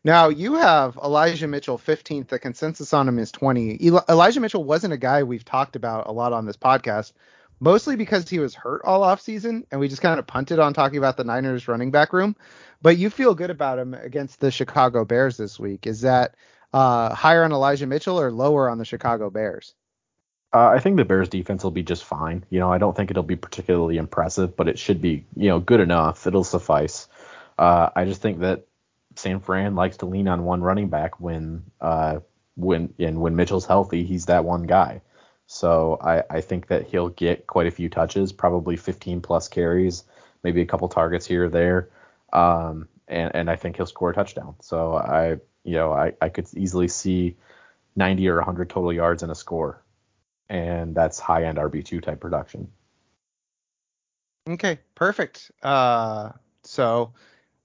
[0.04, 2.28] Now you have Elijah Mitchell 15th.
[2.28, 3.84] The consensus on him is 20.
[3.84, 7.14] Eli- Elijah Mitchell wasn't a guy we've talked about a lot on this podcast,
[7.60, 10.98] mostly because he was hurt all offseason, and we just kind of punted on talking
[10.98, 12.36] about the Niners running back room.
[12.82, 15.88] But you feel good about him against the Chicago Bears this week.
[15.88, 16.36] Is that
[16.74, 19.74] uh, higher on Elijah Mitchell or lower on the Chicago Bears?
[20.54, 22.46] Uh, I think the Bears defense will be just fine.
[22.50, 25.60] You know, I don't think it'll be particularly impressive, but it should be, you know,
[25.60, 26.28] good enough.
[26.28, 27.10] It'll suffice.
[27.58, 28.66] Uh, I just think that
[29.16, 32.20] San Fran likes to lean on one running back when uh,
[32.56, 35.02] when and when Mitchell's healthy, he's that one guy.
[35.48, 40.04] So I, I think that he'll get quite a few touches, probably 15 plus carries,
[40.44, 41.90] maybe a couple targets here or there,
[42.34, 44.56] um, and and I think he'll score a touchdown.
[44.62, 47.36] So I you know I, I could easily see
[47.96, 49.84] 90 or 100 total yards and a score,
[50.50, 52.72] and that's high end RB two type production.
[54.48, 55.52] Okay, perfect.
[55.64, 56.32] Uh,
[56.64, 57.14] so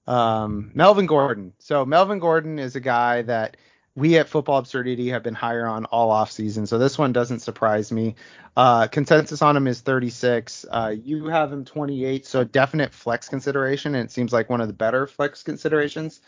[0.07, 1.53] um, Melvin Gordon.
[1.59, 3.57] So Melvin Gordon is a guy that
[3.95, 6.65] we at Football Absurdity have been higher on all off season.
[6.65, 8.15] So this one doesn't surprise me.
[8.55, 10.65] Uh, consensus on him is 36.
[10.69, 14.67] Uh, you have him 28, so definite flex consideration, and it seems like one of
[14.67, 16.21] the better flex considerations.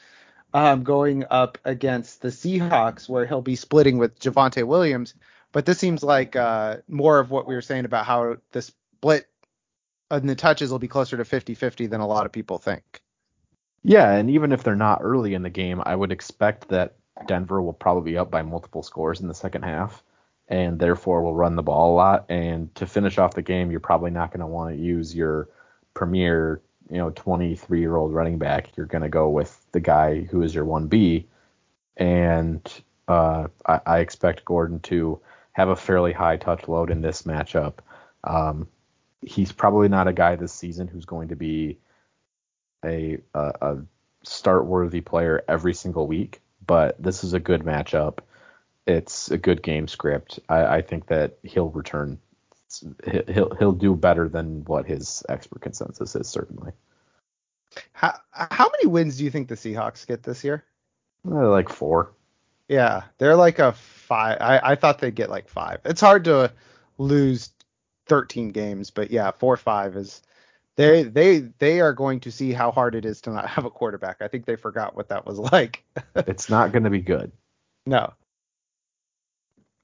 [0.56, 5.15] Um, going up against the Seahawks, where he'll be splitting with Javonte Williams.
[5.52, 9.28] But this seems like uh, more of what we were saying about how the split
[10.12, 13.02] and the touches will be closer to 50-50 than a lot of people think.
[13.84, 16.97] Yeah, and even if they're not early in the game, I would expect that
[17.28, 20.04] Denver will probably be up by multiple scores in the second half,
[20.47, 22.26] and therefore will run the ball a lot.
[22.30, 25.49] And to finish off the game, you're probably not going to want to use your
[25.93, 28.76] premier, you know, 23 year old running back.
[28.76, 31.26] You're going to go with the guy who is your 1B.
[31.97, 35.19] And uh, I, I, expect Gordon to
[35.52, 37.76] have a fairly high touch load in this matchup.
[38.23, 38.67] Um,
[39.21, 41.78] he's probably not a guy this season who's going to be
[42.84, 43.78] a, a, a
[44.23, 48.19] start worthy player every single week, but this is a good matchup.
[48.86, 50.39] It's a good game script.
[50.49, 52.19] I, I think that he'll return.
[53.28, 56.71] He'll he'll do better than what his expert consensus is certainly.
[57.93, 60.63] How how many wins do you think the Seahawks get this year?
[61.30, 62.12] Uh, like four.
[62.67, 64.38] Yeah, they're like a five.
[64.41, 65.80] I, I thought they'd get like five.
[65.86, 66.52] It's hard to
[66.97, 67.49] lose
[68.08, 70.21] 13 games, but yeah, four or five is
[70.75, 73.69] they they they are going to see how hard it is to not have a
[73.69, 74.17] quarterback.
[74.21, 75.83] I think they forgot what that was like.
[76.15, 77.31] it's not going to be good.
[77.86, 78.13] No.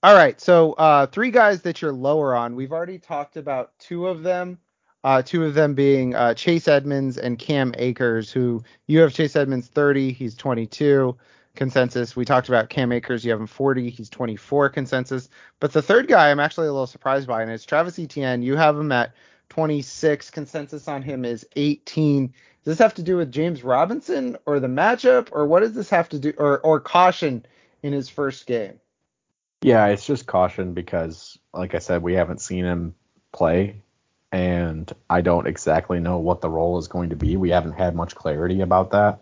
[0.02, 2.56] All right, so uh, three guys that you're lower on.
[2.56, 4.58] We've already talked about two of them.
[5.04, 9.36] Uh, two of them being uh, Chase Edmonds and Cam Akers, who you have Chase
[9.36, 11.18] Edmonds 30, he's 22
[11.56, 12.16] consensus.
[12.16, 15.30] We talked about Cam Akers, you have him 40, he's 24 consensus.
[15.60, 18.42] But the third guy I'm actually a little surprised by, and it's Travis Etienne.
[18.42, 19.14] You have him at
[19.50, 20.30] 26.
[20.32, 22.28] Consensus on him is 18.
[22.28, 22.34] Does
[22.78, 26.10] this have to do with James Robinson or the matchup, or what does this have
[26.10, 27.46] to do, or or caution
[27.82, 28.80] in his first game?
[29.62, 32.96] Yeah, it's just caution because, like I said, we haven't seen him
[33.32, 33.82] play,
[34.32, 37.38] and I don't exactly know what the role is going to be.
[37.38, 39.20] We haven't had much clarity about that.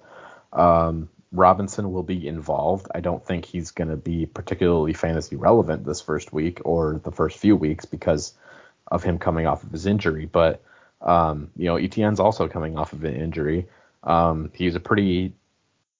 [0.53, 2.87] Um, Robinson will be involved.
[2.93, 7.11] I don't think he's going to be particularly fantasy relevant this first week or the
[7.11, 8.33] first few weeks because
[8.87, 10.25] of him coming off of his injury.
[10.25, 10.61] But
[11.01, 13.67] um, you know, Etienne's also coming off of an injury.
[14.03, 15.33] Um, he's a pretty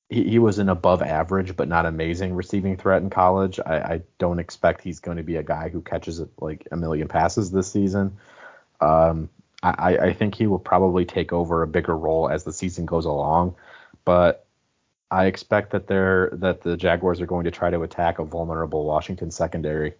[0.09, 3.59] he, he, was an above average but not amazing receiving threat in college.
[3.59, 7.07] I, I, don't expect he's going to be a guy who catches like a million
[7.07, 8.17] passes this season.
[8.79, 9.29] Um,
[9.63, 13.05] I, I think he will probably take over a bigger role as the season goes
[13.05, 13.55] along,
[14.05, 14.45] but
[15.09, 18.85] I expect that they're that the Jaguars are going to try to attack a vulnerable
[18.85, 19.95] Washington secondary.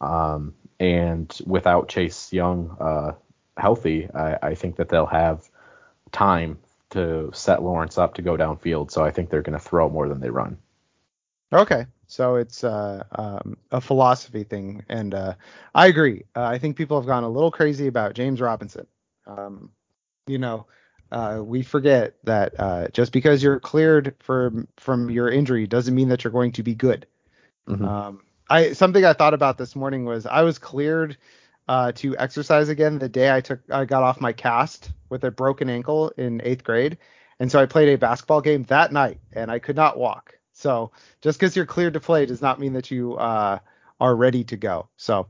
[0.00, 3.12] Um, and without Chase Young uh,
[3.56, 5.48] healthy, I, I, think that they'll have
[6.10, 6.58] time
[6.90, 8.90] to set Lawrence up to go downfield.
[8.90, 10.58] So I think they're going to throw more than they run.
[11.52, 15.34] Okay, so it's uh, um, a philosophy thing, and uh,
[15.72, 16.24] I agree.
[16.34, 18.88] Uh, I think people have gone a little crazy about James Robinson.
[19.28, 19.70] Um,
[20.26, 20.66] you know,
[21.12, 26.08] uh, we forget that uh, just because you're cleared from from your injury doesn't mean
[26.08, 27.06] that you're going to be good.
[27.68, 27.84] Mm-hmm.
[27.84, 31.16] Um, I something I thought about this morning was I was cleared
[31.68, 35.30] uh, to exercise again the day I took I got off my cast with a
[35.30, 36.98] broken ankle in eighth grade,
[37.40, 40.38] and so I played a basketball game that night and I could not walk.
[40.52, 43.58] So just because you're cleared to play does not mean that you uh,
[43.98, 44.86] are ready to go.
[44.98, 45.28] So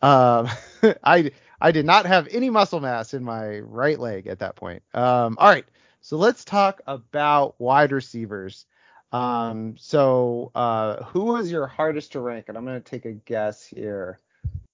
[0.00, 0.48] um,
[1.02, 4.84] I I did not have any muscle mass in my right leg at that point.
[4.94, 5.66] Um, all right,
[6.00, 8.66] so let's talk about wide receivers.
[9.12, 12.46] Um, so uh, who was your hardest to rank?
[12.48, 14.18] And I'm gonna take a guess here.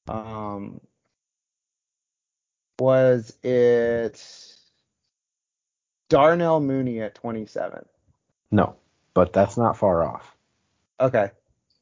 [0.06, 0.80] Um,
[2.78, 4.24] was it
[6.08, 7.84] Darnell Mooney at 27?
[8.50, 8.76] No,
[9.12, 10.36] but that's not far off.
[11.00, 11.30] Okay.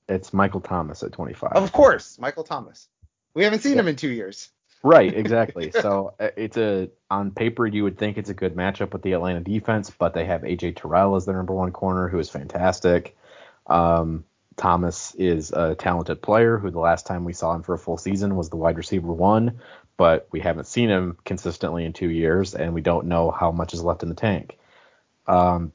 [0.09, 1.53] It's Michael Thomas at 25.
[1.53, 2.88] Of course, Michael Thomas.
[3.35, 3.81] We haven't seen yeah.
[3.81, 4.51] him in two years.
[4.87, 5.72] Right, exactly.
[5.72, 9.14] so uh, it's a on paper you would think it's a good matchup with the
[9.14, 13.16] Atlanta defense, but they have AJ Terrell as their number one corner, who is fantastic.
[13.66, 14.25] Um,
[14.57, 17.99] Thomas is a talented player who the last time we saw him for a full
[17.99, 19.59] season was the wide receiver one,
[19.96, 23.75] but we haven't seen him consistently in two years, and we don't know how much
[23.75, 24.57] is left in the tank.
[25.27, 25.72] Um,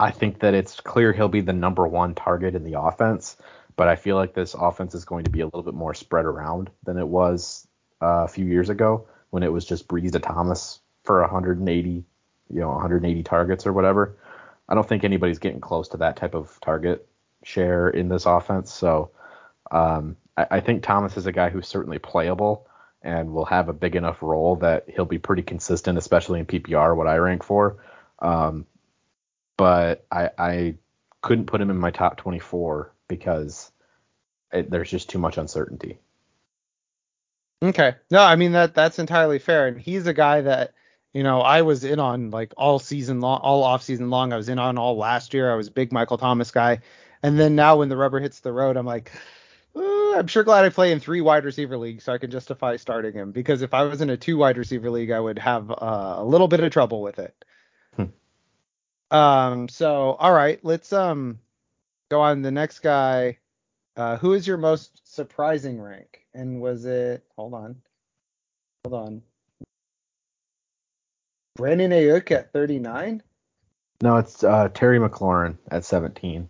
[0.00, 3.36] I think that it's clear he'll be the number one target in the offense,
[3.76, 6.24] but I feel like this offense is going to be a little bit more spread
[6.24, 7.67] around than it was
[8.00, 12.04] uh, a few years ago when it was just Brees to Thomas for 180, you
[12.60, 14.16] know, 180 targets or whatever.
[14.68, 17.08] I don't think anybody's getting close to that type of target
[17.42, 18.72] share in this offense.
[18.72, 19.10] So
[19.70, 22.66] um, I, I, think Thomas is a guy who's certainly playable
[23.02, 26.96] and will have a big enough role that he'll be pretty consistent, especially in PPR,
[26.96, 27.76] what I rank for.
[28.18, 28.66] Um,
[29.56, 30.74] but I, I
[31.22, 33.70] couldn't put him in my top 24 because
[34.52, 35.98] it, there's just too much uncertainty.
[37.62, 37.94] Okay.
[38.10, 39.66] No, I mean that that's entirely fair.
[39.66, 40.74] And he's a guy that,
[41.12, 44.32] you know, I was in on like all season long, all off season long.
[44.32, 45.50] I was in on all last year.
[45.50, 46.80] I was a big Michael Thomas guy.
[47.22, 49.10] And then now when the rubber hits the road, I'm like,
[49.76, 53.12] I'm sure glad I play in three wide receiver leagues so I can justify starting
[53.12, 53.32] him.
[53.32, 56.24] Because if I was in a two wide receiver league, I would have uh, a
[56.24, 57.44] little bit of trouble with it.
[57.96, 59.16] Hmm.
[59.16, 59.68] Um.
[59.68, 61.40] So all right, let's um
[62.08, 63.38] go on the next guy.
[63.98, 66.24] Uh, who is your most surprising rank?
[66.32, 67.24] And was it?
[67.36, 67.76] Hold on.
[68.86, 69.22] Hold on.
[71.56, 73.24] Brandon Aiyuk at 39.
[74.00, 76.48] No, it's uh, Terry McLaurin at 17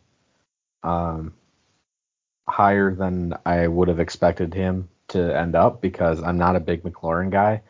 [0.82, 1.32] um,
[2.46, 6.82] higher than I would have expected him to end up because I'm not a big
[6.82, 7.62] McLaurin guy.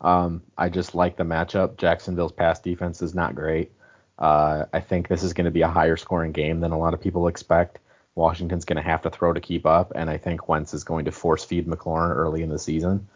[0.00, 1.76] Um, I just like the matchup.
[1.76, 3.72] Jacksonville's pass defense is not great.
[4.18, 6.94] Uh, I think this is going to be a higher scoring game than a lot
[6.94, 7.80] of people expect.
[8.16, 11.04] Washington's going to have to throw to keep up, and I think Wentz is going
[11.04, 13.08] to force feed McLaurin early in the season.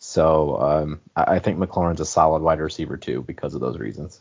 [0.00, 4.20] So um, I think McLaurin's a solid wide receiver too because of those reasons.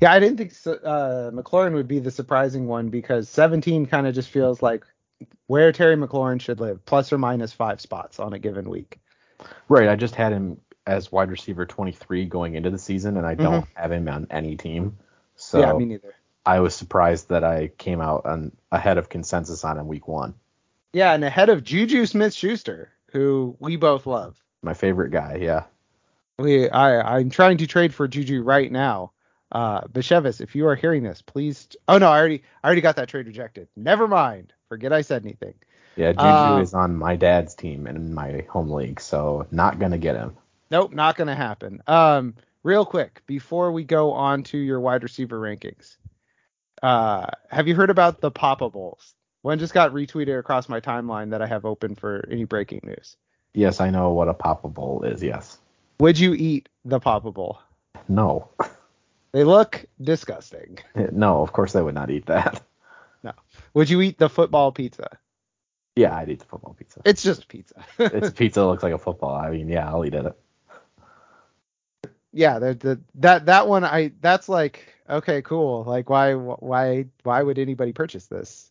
[0.00, 4.06] Yeah, I didn't think so, uh, McLaurin would be the surprising one because 17 kind
[4.06, 4.84] of just feels like
[5.46, 9.00] where Terry McLaurin should live, plus or minus five spots on a given week.
[9.68, 9.88] Right.
[9.88, 13.62] I just had him as wide receiver 23 going into the season, and I don't
[13.62, 13.80] mm-hmm.
[13.80, 14.96] have him on any team.
[15.36, 16.14] So yeah, me neither.
[16.48, 20.32] I was surprised that I came out on ahead of consensus on him week one.
[20.94, 24.42] Yeah, and ahead of Juju Smith Schuster, who we both love.
[24.62, 25.64] My favorite guy, yeah.
[26.38, 29.12] We I I'm trying to trade for Juju right now.
[29.52, 31.68] Uh, Bishevis, if you are hearing this, please.
[31.86, 33.68] Oh no, I already, I already got that trade rejected.
[33.76, 34.54] Never mind.
[34.70, 35.54] Forget I said anything.
[35.96, 39.98] Yeah, Juju uh, is on my dad's team in my home league, so not gonna
[39.98, 40.34] get him.
[40.70, 41.82] Nope, not gonna happen.
[41.86, 45.96] Um, real quick before we go on to your wide receiver rankings,
[46.82, 49.14] uh, have you heard about the Papa Bowls?
[49.42, 53.16] One just got retweeted across my timeline that I have open for any breaking news.
[53.54, 55.22] Yes, I know what a Papa Bowl is.
[55.22, 55.58] Yes.
[56.00, 57.60] Would you eat the Papa Bowl?
[58.08, 58.48] No.
[59.32, 60.78] They look disgusting.
[61.12, 62.62] No, of course I would not eat that.
[63.22, 63.32] No.
[63.74, 65.18] Would you eat the football pizza?
[65.96, 67.02] Yeah, I'd eat the football pizza.
[67.04, 67.84] It's just pizza.
[67.98, 69.34] it's pizza that looks like a football.
[69.34, 70.38] I mean, yeah, I'll eat it.
[72.32, 75.84] Yeah, the, the that that one I that's like okay, cool.
[75.84, 78.70] Like why why why would anybody purchase this?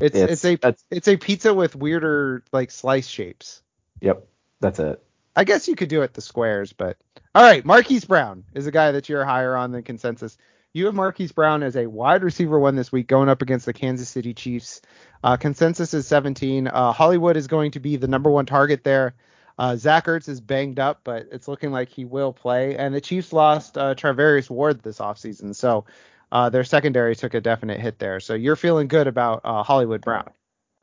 [0.00, 3.62] It's it's, it's a it's a pizza with weirder like slice shapes.
[4.00, 4.26] Yep,
[4.60, 5.02] that's it.
[5.36, 6.96] I guess you could do it the squares, but
[7.34, 7.64] all right.
[7.64, 10.36] Marquise Brown is a guy that you're higher on than consensus.
[10.72, 13.72] You have Marquise Brown as a wide receiver one this week going up against the
[13.72, 14.80] Kansas City Chiefs.
[15.22, 16.68] Uh, consensus is 17.
[16.68, 19.14] Uh, Hollywood is going to be the number one target there.
[19.60, 22.76] Uh, Zach Ertz is banged up, but it's looking like he will play.
[22.76, 25.84] And the Chiefs lost uh, Charvarius Ward this offseason, so
[26.32, 28.20] uh, their secondary took a definite hit there.
[28.20, 30.30] So you're feeling good about uh, Hollywood Brown.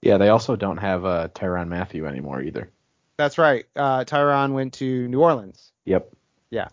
[0.04, 2.70] Yeah, they also don't have uh, Tyrann Mathieu anymore either.
[3.18, 3.66] That's right.
[3.76, 5.72] Uh, Tyrann went to New Orleans.
[5.86, 6.12] Yep.
[6.52, 6.68] Yeah.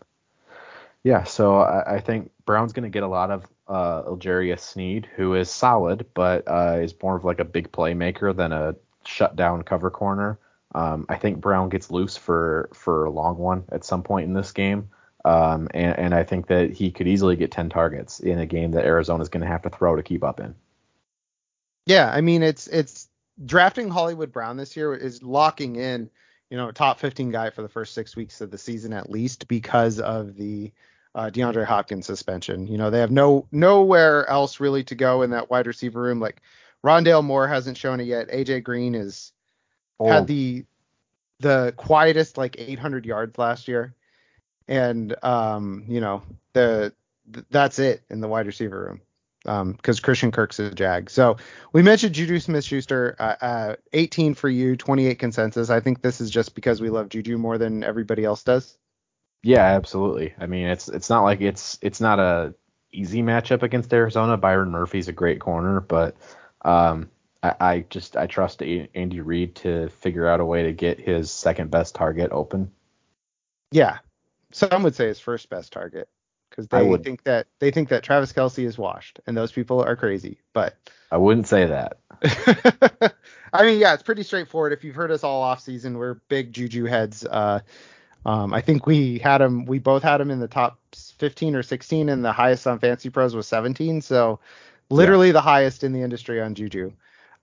[1.05, 1.25] Yeah.
[1.25, 5.33] So I, I think Brown's going to get a lot of uh, L'Jarius Sneed, who
[5.37, 8.77] is solid, but uh, is more of like a big playmaker than a
[9.07, 10.39] shutdown cover corner.
[10.75, 14.35] Um, I think Brown gets loose for for a long one at some point in
[14.35, 14.91] this game.
[15.25, 18.73] Um, and, and, I think that he could easily get 10 targets in a game
[18.73, 20.55] that Arizona is going to have to throw to keep up in.
[21.87, 23.09] Yeah, I mean it's it's
[23.43, 26.11] drafting Hollywood Brown this year is locking in
[26.55, 29.49] you know, top 15 guy for the first six weeks of the season at least
[29.49, 30.71] because of the
[31.17, 32.69] uh, DeAndre Hopkins suspension.
[32.69, 36.21] You know, they have no nowhere else really to go in that wide receiver room.
[36.21, 36.43] Like
[36.85, 38.29] Rondale Moore hasn't shown it yet.
[38.29, 39.33] AJ Green is
[40.01, 40.09] oh.
[40.09, 40.65] had the
[41.41, 43.95] the quietest like 800 yards last year,
[44.69, 46.23] and um, you know
[46.53, 46.93] the
[47.33, 49.01] th- that's it in the wide receiver room
[49.47, 51.11] um because um, Christian Kirk's a jag.
[51.11, 51.37] So
[51.73, 55.71] we mentioned Juju Smith-Schuster, uh, uh, 18 for you, 28 consensus.
[55.71, 58.79] I think this is just because we love Juju more than everybody else does.
[59.43, 60.35] Yeah, absolutely.
[60.39, 62.55] I mean, it's it's not like it's it's not a
[62.93, 64.37] easy matchup against Arizona.
[64.37, 66.17] Byron Murphy's a great corner, but
[66.65, 67.11] um,
[67.45, 71.31] I, I just I trust Andy Reid to figure out a way to get his
[71.31, 72.71] second best target open.
[73.71, 73.99] Yeah,
[74.51, 76.09] some would say his first best target
[76.49, 79.95] because they think that they think that Travis Kelce is washed, and those people are
[79.95, 80.39] crazy.
[80.55, 80.77] But
[81.11, 81.99] I wouldn't say that.
[83.53, 84.73] I mean, yeah, it's pretty straightforward.
[84.73, 87.27] If you've heard us all off season, we're big Juju heads.
[87.27, 87.61] Uh,
[88.25, 89.67] um, I think we had him.
[89.67, 93.35] We both had him in the top 15 or 16, and the highest on FantasyPros
[93.35, 94.01] was 17.
[94.01, 94.41] So
[94.89, 95.35] literally yeah.
[95.35, 96.93] the highest in the industry on Juju.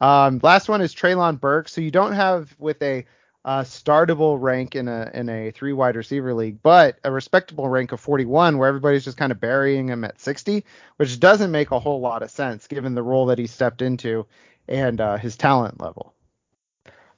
[0.02, 1.72] Um, last one is Treylon Burks.
[1.72, 3.06] So you don't have with a
[3.46, 7.92] uh, startable rank in a in a three wide receiver league, but a respectable rank
[7.92, 10.66] of 41 where everybody's just kind of burying him at 60,
[10.98, 14.26] which doesn't make a whole lot of sense given the role that he stepped into
[14.68, 16.14] and uh, his talent level.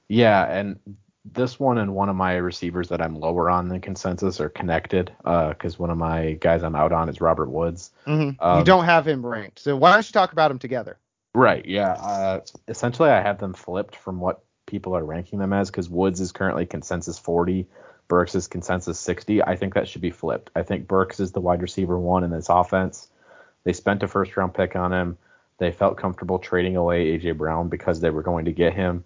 [0.08, 0.78] Yeah, and
[1.24, 5.12] this one and one of my receivers that I'm lower on than consensus are connected
[5.18, 7.92] because uh, one of my guys I'm out on is Robert Woods.
[8.06, 8.42] Mm-hmm.
[8.44, 10.98] Um, you don't have him ranked, so why don't you talk about him together?
[11.34, 11.66] Right.
[11.66, 11.92] Yeah.
[11.92, 16.20] Uh, essentially, I have them flipped from what people are ranking them as because Woods
[16.20, 17.66] is currently consensus 40,
[18.08, 19.42] Burks is consensus 60.
[19.42, 20.50] I think that should be flipped.
[20.54, 23.08] I think Burks is the wide receiver one in this offense.
[23.64, 25.18] They spent a first round pick on him.
[25.58, 29.04] They felt comfortable trading away AJ Brown because they were going to get him.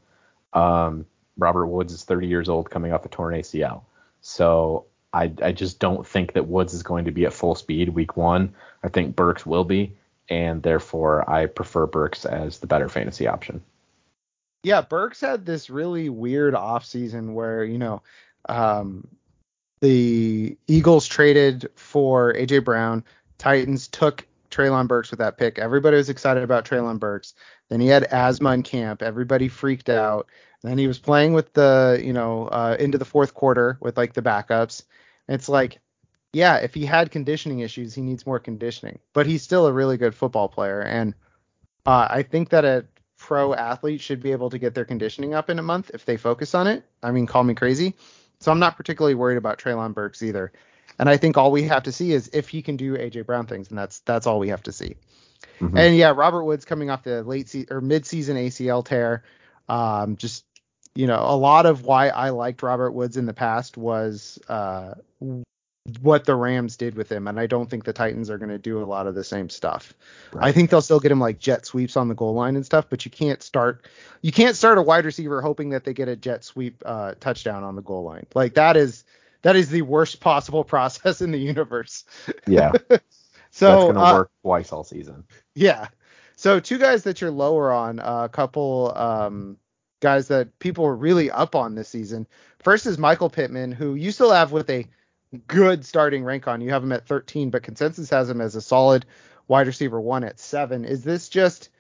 [0.52, 1.06] Um,
[1.36, 3.82] Robert Woods is 30 years old, coming off a torn ACL.
[4.20, 7.90] So I, I just don't think that Woods is going to be at full speed
[7.90, 8.54] week one.
[8.82, 9.96] I think Burks will be,
[10.28, 13.62] and therefore I prefer Burks as the better fantasy option
[14.62, 18.02] yeah, Burks had this really weird offseason where, you know,
[18.48, 19.06] um,
[19.80, 23.04] the Eagles traded for AJ Brown.
[23.38, 25.58] Titans took Treylon Burks with that pick.
[25.58, 27.34] Everybody was excited about Treylon Burks.
[27.68, 29.02] Then he had asthma in camp.
[29.02, 30.28] Everybody freaked out.
[30.62, 34.14] then he was playing with the, you know, uh, into the fourth quarter with like
[34.14, 34.82] the backups.
[35.28, 35.78] it's like,
[36.32, 38.98] yeah, if he had conditioning issues, he needs more conditioning.
[39.12, 40.80] But he's still a really good football player.
[40.80, 41.14] And
[41.86, 42.84] uh, I think that a
[43.16, 46.16] pro athlete should be able to get their conditioning up in a month if they
[46.16, 46.84] focus on it.
[47.02, 47.94] I mean, call me crazy.
[48.40, 50.52] So I'm not particularly worried about Treylon Burks either.
[50.98, 53.46] And I think all we have to see is if he can do AJ Brown
[53.46, 54.96] things, and that's that's all we have to see.
[55.60, 55.76] Mm-hmm.
[55.76, 59.22] And yeah, Robert Woods coming off the late se- or mid-season ACL tear,
[59.68, 60.44] um, just
[60.94, 64.94] you know, a lot of why I liked Robert Woods in the past was uh,
[66.00, 68.58] what the Rams did with him, and I don't think the Titans are going to
[68.58, 69.94] do a lot of the same stuff.
[70.32, 70.48] Right.
[70.48, 72.86] I think they'll still get him like jet sweeps on the goal line and stuff,
[72.88, 73.86] but you can't start
[74.22, 77.64] you can't start a wide receiver hoping that they get a jet sweep uh, touchdown
[77.64, 78.26] on the goal line.
[78.34, 79.04] Like that is
[79.42, 82.04] that is the worst possible process in the universe.
[82.46, 82.72] Yeah.
[83.50, 85.24] so that's going to uh, work twice all season.
[85.54, 85.88] Yeah.
[86.36, 89.56] So two guys that you're lower on, uh, a couple um,
[90.00, 92.26] guys that people were really up on this season.
[92.60, 94.86] First is Michael Pittman, who you still have with a
[95.46, 96.60] good starting rank on.
[96.60, 99.06] You have him at 13, but consensus has him as a solid
[99.46, 100.84] wide receiver one at seven.
[100.84, 101.70] Is this just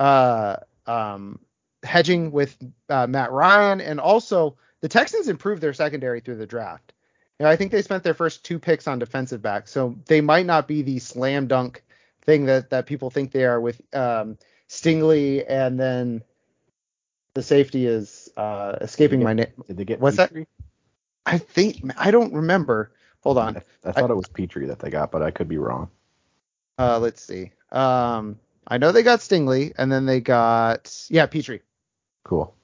[0.00, 1.38] uh, um,
[1.82, 2.56] hedging with
[2.88, 3.80] uh, Matt Ryan?
[3.80, 6.92] And also, the Texans improved their secondary through the draft.
[7.38, 10.20] You know, I think they spent their first two picks on defensive backs, so they
[10.20, 11.82] might not be the slam dunk
[12.24, 14.38] thing that that people think they are with um,
[14.68, 16.22] Stingley, and then
[17.34, 19.52] the safety is uh, escaping get, my name.
[19.66, 20.40] Did they get what's Pitre?
[20.40, 20.61] that?
[21.24, 22.92] I think I don't remember.
[23.20, 23.56] Hold on.
[23.56, 25.88] I, I thought I, it was Pitre that they got, but I could be wrong.
[26.78, 27.52] Uh, let's see.
[27.70, 31.60] Um, I know they got Stingley, and then they got yeah Pitre.
[32.24, 32.54] Cool.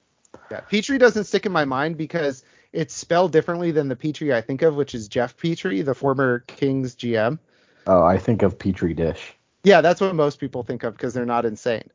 [0.51, 2.43] Yeah, Pitre doesn't stick in my mind because
[2.73, 6.39] it's spelled differently than the Petrie I think of, which is Geoff Petrie, the former
[6.39, 7.39] Kings GM.
[7.87, 9.33] Oh, I think of Petri Dish.
[9.63, 11.89] Yeah, that's what most people think of because they're not insane.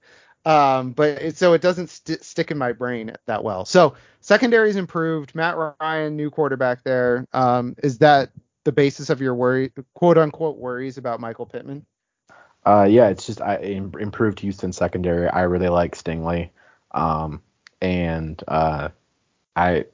[0.45, 3.65] Um, but it, so it doesn't st- stick in my brain that well.
[3.65, 5.35] So secondary's improved.
[5.35, 7.27] Matt Ryan, new quarterback there.
[7.33, 8.31] Um, is that
[8.65, 11.87] the basis of your worry, quote unquote, worries about Michael Pittman?
[12.67, 15.29] Uh, yeah, it's just I improved Houston secondary.
[15.29, 16.51] I really like Stingley,
[16.93, 17.43] um,
[17.83, 18.89] and uh,
[19.55, 19.85] I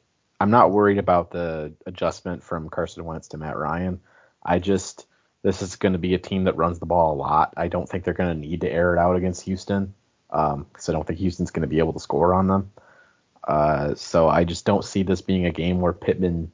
[0.40, 4.01] I'm not worried about the adjustment from Carson Wentz to Matt Ryan.
[4.44, 5.07] I just
[5.42, 7.55] this is going to be a team that runs the ball a lot.
[7.57, 9.94] I don't think they're going to need to air it out against Houston
[10.31, 12.72] because um, I don't think Houston's going to be able to score on them.
[13.47, 16.53] Uh, so I just don't see this being a game where Pittman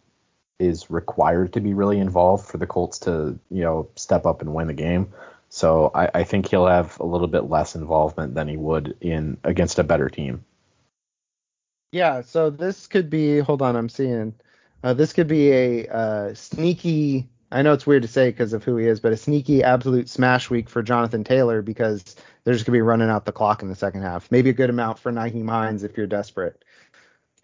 [0.58, 4.54] is required to be really involved for the Colts to, you know, step up and
[4.54, 5.12] win the game.
[5.48, 9.36] So I, I think he'll have a little bit less involvement than he would in
[9.44, 10.44] against a better team.
[11.92, 13.38] Yeah, so this could be.
[13.38, 14.34] Hold on, I'm seeing.
[14.82, 17.28] Uh, this could be a uh, sneaky.
[17.50, 20.08] I know it's weird to say because of who he is, but a sneaky absolute
[20.08, 22.16] smash week for Jonathan Taylor because
[22.46, 24.30] they're just gonna be running out the clock in the second half.
[24.30, 26.64] Maybe a good amount for Nyheim Hines if you're desperate.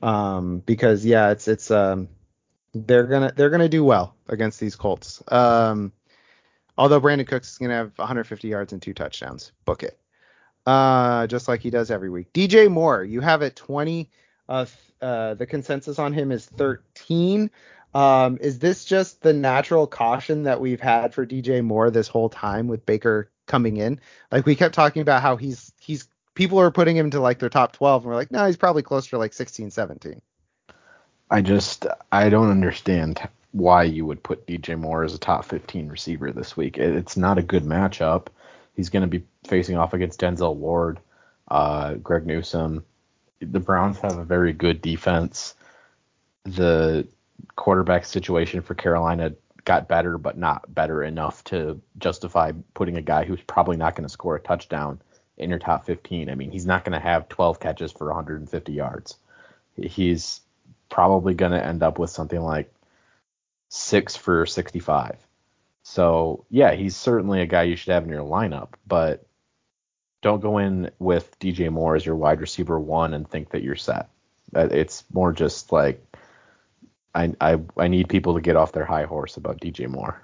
[0.01, 2.09] Um, because yeah, it's it's um,
[2.73, 5.21] they're gonna they're gonna do well against these Colts.
[5.27, 5.93] Um,
[6.79, 9.51] although Brandin Cooks is gonna have 150 yards and two touchdowns.
[9.65, 9.99] Book it.
[10.67, 12.33] Uh, just like he does every week.
[12.33, 14.09] DJ Moore, you have it 20.
[14.49, 14.67] Uh,
[15.01, 17.51] uh, the consensus on him is 13.
[17.95, 22.29] Um, is this just the natural caution that we've had for DJ Moore this whole
[22.29, 24.01] time with Baker coming in?
[24.31, 27.51] Like we kept talking about how he's he's people are putting him to like their
[27.51, 30.23] top 12 and we're like, no, he's probably closer to like 16, 17.
[31.31, 35.89] I just I don't understand why you would put DJ Moore as a top 15
[35.89, 36.79] receiver this week.
[36.79, 38.29] It's not a good matchup.
[38.75, 40.99] He's going to be facing off against Denzel Ward,
[41.49, 42.85] uh, Greg Newsome,
[43.51, 45.55] the Browns have a very good defense.
[46.45, 47.07] The
[47.57, 49.33] quarterback situation for Carolina
[49.65, 54.07] got better, but not better enough to justify putting a guy who's probably not going
[54.07, 55.01] to score a touchdown
[55.37, 56.29] in your top 15.
[56.29, 59.17] I mean, he's not going to have 12 catches for 150 yards.
[59.77, 60.41] He's
[60.89, 62.73] probably going to end up with something like
[63.69, 65.17] six for 65.
[65.85, 69.27] So, yeah, he's certainly a guy you should have in your lineup, but
[70.21, 73.75] don't go in with DJ Moore as your wide receiver one and think that you're
[73.75, 74.11] set.
[74.55, 76.05] It's more just like
[77.15, 80.23] I I I need people to get off their high horse about DJ Moore.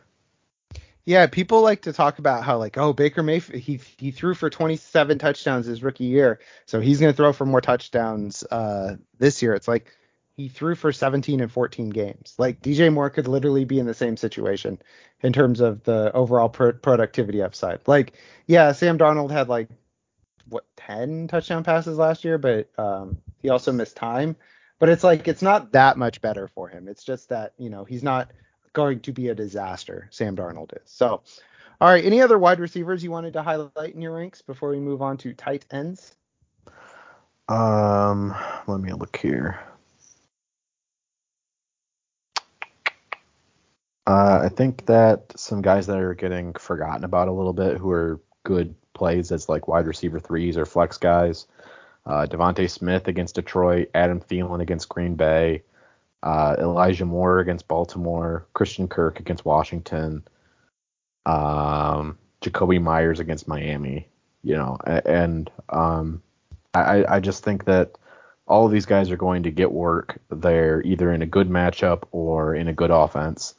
[1.04, 4.50] Yeah, people like to talk about how like oh Baker Mayfield he he threw for
[4.50, 9.40] 27 touchdowns his rookie year, so he's going to throw for more touchdowns uh, this
[9.40, 9.54] year.
[9.54, 9.94] It's like
[10.36, 12.34] he threw for 17 and 14 games.
[12.38, 14.78] Like DJ Moore could literally be in the same situation
[15.22, 17.80] in terms of the overall pro- productivity upside.
[17.88, 18.12] Like
[18.46, 19.68] yeah, Sam Darnold had like
[20.46, 24.36] what 10 touchdown passes last year, but um, he also missed time.
[24.78, 26.88] But it's like it's not that much better for him.
[26.88, 28.30] It's just that you know he's not
[28.72, 30.08] going to be a disaster.
[30.10, 30.90] Sam Darnold is.
[30.90, 31.22] So,
[31.80, 32.04] all right.
[32.04, 35.16] Any other wide receivers you wanted to highlight in your ranks before we move on
[35.18, 36.14] to tight ends?
[37.48, 38.34] Um,
[38.66, 39.58] let me look here.
[44.06, 47.90] Uh, I think that some guys that are getting forgotten about a little bit, who
[47.90, 51.46] are good plays as like wide receiver threes or flex guys.
[52.08, 55.62] Uh, DeVonta Smith against Detroit, Adam Thielen against Green Bay,
[56.22, 60.26] uh, Elijah Moore against Baltimore, Christian Kirk against Washington,
[61.26, 64.08] um, Jakobi Meyers against Miami.
[64.42, 66.22] You know, and um,
[66.72, 67.98] I, I just think that
[68.46, 70.18] all of these guys are going to get work.
[70.30, 73.54] They're either in a good matchup or in a good offense,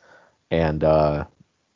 [0.49, 1.25] and uh,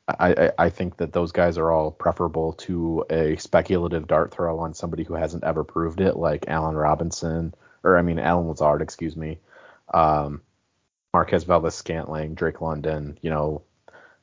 [0.08, 4.74] I, I think that those guys are all preferable to a speculative dart throw on
[4.74, 9.16] somebody who hasn't ever proved it, like Allen Robinson, or I mean Allen Lazard, excuse
[9.16, 9.40] me,
[9.94, 10.42] um,
[11.14, 13.18] Marquez Valdes-Scantling, Drake London.
[13.22, 13.62] You know,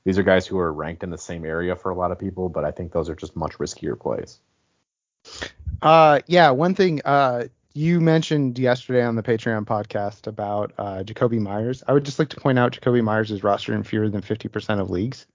[0.05, 2.51] these are guys who are ranked in the same area for a lot of people,
[2.51, 4.39] but I think those are just much riskier plays.
[5.81, 11.41] Uh, yeah, one thing uh, you mentioned yesterday on the Patreon podcast about uh, Jakobi
[11.41, 11.83] Meyers.
[11.89, 14.79] I would just like to point out Jakobi Meyers is rostered in fewer than 50%
[14.79, 15.27] of leagues.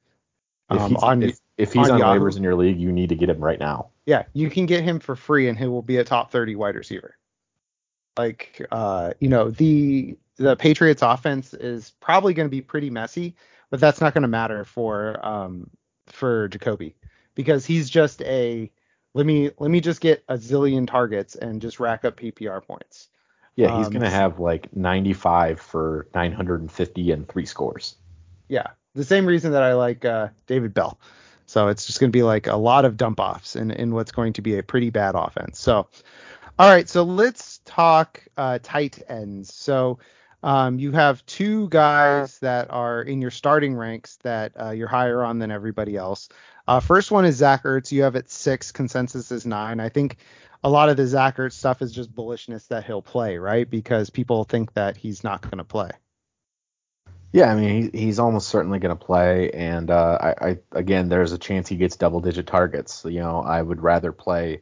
[0.72, 3.09] If um, he's, on, if, if he's on, on waivers in your league, you need
[3.09, 3.89] to get him right now.
[4.05, 6.76] Yeah, you can get him for free, and he will be a top 30 wide
[6.76, 7.18] receiver.
[8.18, 13.36] Like, uh, you know, the the Patriots offense is probably going to be pretty messy,
[13.70, 15.70] but that's not going to matter for um
[16.07, 16.93] for Jakobi
[17.36, 18.72] because he's just a
[19.13, 23.09] let me let me just get a zillion targets and just rack up PPR points.
[23.55, 27.95] Yeah, he's um, going to have like 95 for 950 and three scores.
[28.49, 30.97] Yeah, the same reason that I like uh, David Bell.
[31.45, 34.11] So it's just going to be like a lot of dump offs in, in what's
[34.11, 35.59] going to be a pretty bad offense.
[35.59, 35.87] So,
[36.57, 39.53] all right, so let's talk uh, tight ends.
[39.53, 39.99] So
[40.41, 45.23] um, you have two guys that are in your starting ranks that uh, you're higher
[45.23, 46.29] on than everybody else.
[46.67, 47.91] Uh, first one is Zach Ertz.
[47.91, 48.71] You have it six.
[48.71, 49.79] Consensus is nine.
[49.79, 50.17] I think
[50.63, 53.69] a lot of the Zach Ertz stuff is just bullishness that he'll play, right?
[53.69, 55.91] Because people think that he's not going to play.
[57.36, 61.09] Yeah, I mean he, he's almost certainly going to play, and uh, I, I, again
[61.09, 63.03] there's a chance he gets double digit targets.
[63.03, 64.61] You know, I would rather play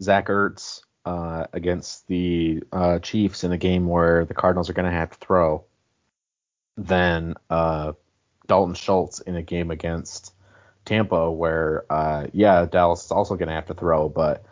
[0.00, 4.90] Zach Ertz uh, against the uh, Chiefs in a game where the Cardinals are going
[4.90, 5.64] to have to throw
[6.78, 7.92] than uh,
[8.46, 10.32] Dalton Schultz in a game against
[10.86, 14.46] Tampa where uh, yeah Dallas is also going to have to throw, but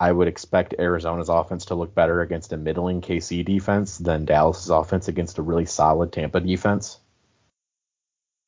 [0.00, 4.70] I would expect Arizona's offense to look better against a middling KC defense than Dallas's
[4.70, 6.98] offense against a really solid Tampa defense.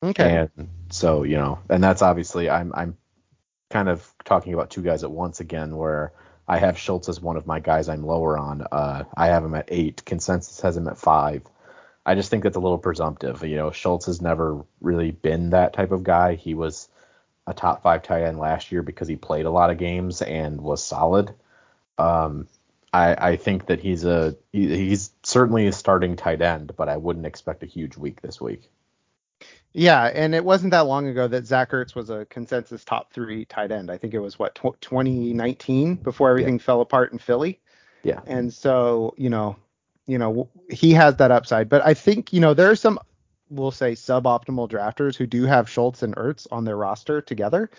[0.03, 0.47] Okay.
[0.57, 2.97] And so, you know, and that's obviously I'm I'm
[3.69, 6.11] kind of talking about two guys at once again where
[6.47, 8.65] I have Schultz as one of my guys I'm lower on.
[8.69, 10.03] Uh, I have him at eight.
[10.03, 11.43] Consensus has him at five.
[12.03, 13.43] I just think that's a little presumptive.
[13.43, 16.33] You know, Schultz has never really been that type of guy.
[16.33, 16.89] He was
[17.45, 20.59] a top five tight end last year because he played a lot of games and
[20.59, 21.33] was solid.
[21.97, 22.47] Um,
[22.93, 26.97] I, I think that he's a he, he's certainly a starting tight end, but I
[26.97, 28.69] wouldn't expect a huge week this week.
[29.73, 33.45] Yeah, and it wasn't that long ago that Zach Ertz was a consensus top three
[33.45, 33.89] tight end.
[33.89, 36.63] I think it was what tw- 2019 before everything yeah.
[36.63, 37.59] fell apart in Philly.
[38.03, 38.19] Yeah.
[38.27, 39.55] And so you know,
[40.05, 42.99] you know he has that upside, but I think you know there are some
[43.49, 47.69] we'll say suboptimal drafters who do have Schultz and Ertz on their roster together.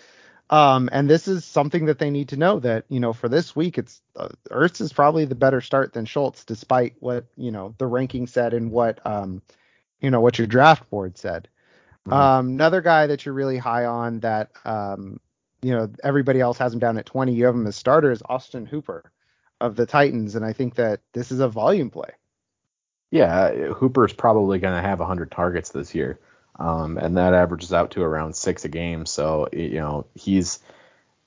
[0.49, 3.55] Um, and this is something that they need to know that you know for this
[3.55, 7.73] week it's uh, Ertz is probably the better start than Schultz, despite what you know
[7.79, 9.41] the ranking said and what um
[9.99, 11.47] you know what your draft board said.
[12.07, 12.13] Mm-hmm.
[12.13, 15.19] Um, another guy that you're really high on that um,
[15.63, 17.33] you know everybody else has him down at 20.
[17.33, 19.11] You have him as starter is Austin Hooper
[19.59, 22.11] of the Titans, and I think that this is a volume play.
[23.09, 26.19] Yeah, Hooper's probably going to have 100 targets this year,
[26.57, 29.05] um, and that averages out to around six a game.
[29.05, 30.59] So you know he's.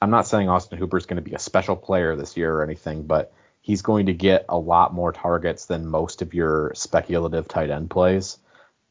[0.01, 2.63] I'm not saying Austin Hooper is going to be a special player this year or
[2.63, 7.49] anything, but he's going to get a lot more targets than most of your speculative
[7.49, 8.39] tight end plays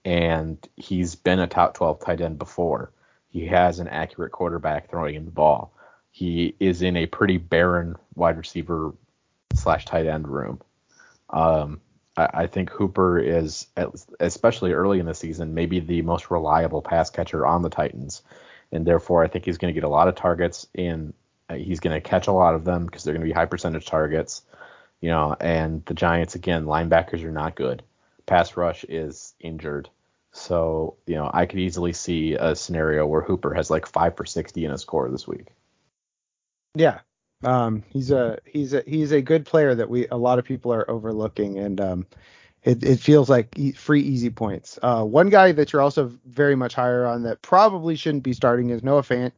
[0.07, 2.93] and he's been a top 12 tight end before.
[3.29, 5.73] He has an accurate quarterback throwing him the ball.
[6.11, 8.93] He is in a pretty barren wide receiver
[9.53, 10.61] slash tight end room.
[11.29, 11.81] Um,
[12.17, 13.67] I, think Hooper is,
[14.19, 18.23] especially early in the season, maybe the most reliable pass catcher on the Titans,
[18.71, 21.13] and therefore I think he's going to get a lot of targets and
[21.49, 23.45] uh, he's going to catch a lot of them because they're going to be high
[23.45, 24.41] percentage targets.
[24.99, 27.83] You know, and the Giants again, linebackers are not good.
[28.25, 29.89] Pass rush is injured.
[30.31, 34.25] So, you know, I could easily see a scenario where Hooper has like five for
[34.25, 35.47] sixty in a score this week.
[36.75, 36.99] Yeah.
[37.43, 40.73] Um, he's a he's a he's a good player that we a lot of people
[40.73, 42.07] are overlooking, and um,
[42.63, 44.79] it, it feels like e- free easy points.
[44.81, 48.71] Uh, one guy that you're also very much higher on that probably shouldn't be starting
[48.71, 49.31] is Noah Fant.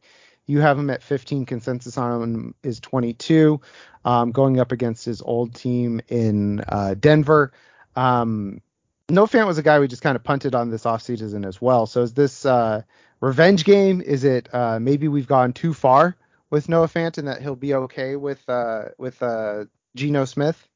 [0.46, 1.44] You have him at 15.
[1.44, 3.60] Consensus on him is 22,
[4.04, 7.52] um, going up against his old team in uh, Denver.
[7.96, 8.62] Um,
[9.10, 11.86] Noah Fant was a guy we just kind of punted on this offseason as well.
[11.86, 12.82] So is this uh,
[13.20, 14.00] revenge game?
[14.00, 16.16] Is it uh, maybe we've gone too far
[16.50, 19.64] with Noah Fant and that he'll be okay with uh, with uh,
[19.96, 20.68] Geno Smith?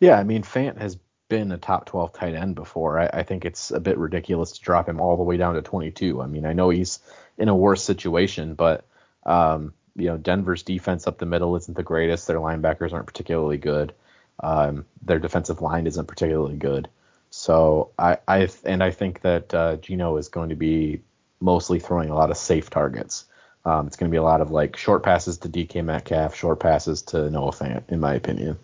[0.00, 3.00] Yeah, I mean Fant has been a top 12 tight end before.
[3.00, 5.62] I, I, think it's a bit ridiculous to drop him all the way down to
[5.62, 6.22] 22.
[6.22, 7.00] I mean, I know he's
[7.36, 8.84] in a worse situation, but
[9.24, 12.26] um, you know Denver's defense up the middle isn't the greatest.
[12.26, 13.94] Their linebackers aren't particularly good.
[14.40, 16.88] Um, their defensive line isn't particularly good.
[17.30, 21.02] So I, I and I think that uh, Geno is going to be
[21.40, 23.24] mostly throwing a lot of safe targets.
[23.66, 26.60] Um, it's going to be a lot of like short passes to DK Metcalf, short
[26.60, 28.58] passes to Noah Fant, in my opinion.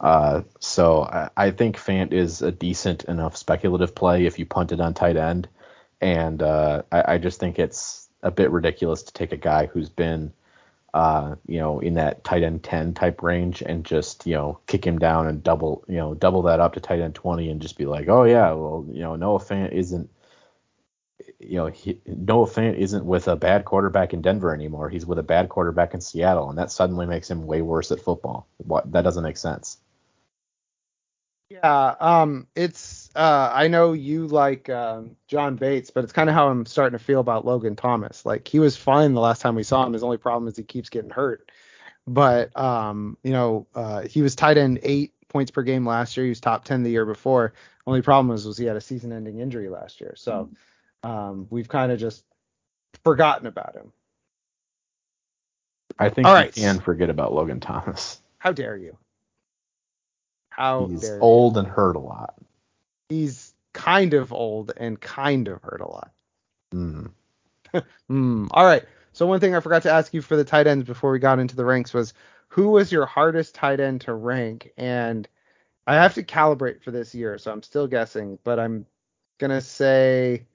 [0.00, 4.70] Uh, so I, I, think Fant is a decent enough speculative play if you punt
[4.70, 5.48] it on tight end,
[6.00, 9.88] and uh, I, I, just think it's a bit ridiculous to take a guy who's
[9.88, 10.32] been
[10.94, 14.86] uh, you know, in that tight end 10 type range and just, you know, kick
[14.86, 17.76] him down and double, you know, double that up to tight end 20 and just
[17.76, 20.08] be like, oh yeah, well, you know, Noah Fant isn't,
[21.38, 24.88] you know, he, Noah Fant isn't with a bad quarterback in Denver anymore.
[24.88, 28.00] He's with a bad quarterback in Seattle, and that suddenly makes him way worse at
[28.00, 28.48] football.
[28.58, 29.78] What that doesn't make sense.
[31.50, 36.34] Yeah, um, it's uh, I know you like um, John Bates, but it's kind of
[36.34, 38.26] how I'm starting to feel about Logan Thomas.
[38.26, 39.92] Like he was fine the last time we saw him.
[39.92, 41.50] His only problem is he keeps getting hurt.
[42.06, 46.24] But um, you know, uh, he was tight end eight points per game last year.
[46.24, 47.52] He was top ten the year before.
[47.86, 50.14] Only problem was was he had a season-ending injury last year.
[50.16, 50.50] So
[51.04, 52.24] um, we've kind of just
[53.04, 53.92] forgotten about him.
[55.98, 56.56] I think All right.
[56.56, 58.20] you can forget about Logan Thomas.
[58.38, 58.96] How dare you?
[60.50, 62.34] How he's old and hurt a lot.
[63.08, 66.10] He's kind of old and kind of hurt a lot.
[66.72, 67.10] Mm.
[68.10, 68.48] mm.
[68.50, 68.84] All right.
[69.12, 71.38] So one thing I forgot to ask you for the tight ends before we got
[71.38, 72.14] into the ranks was
[72.48, 74.72] who was your hardest tight end to rank?
[74.76, 75.28] And
[75.86, 78.86] I have to calibrate for this year, so I'm still guessing, but I'm
[79.38, 80.46] gonna say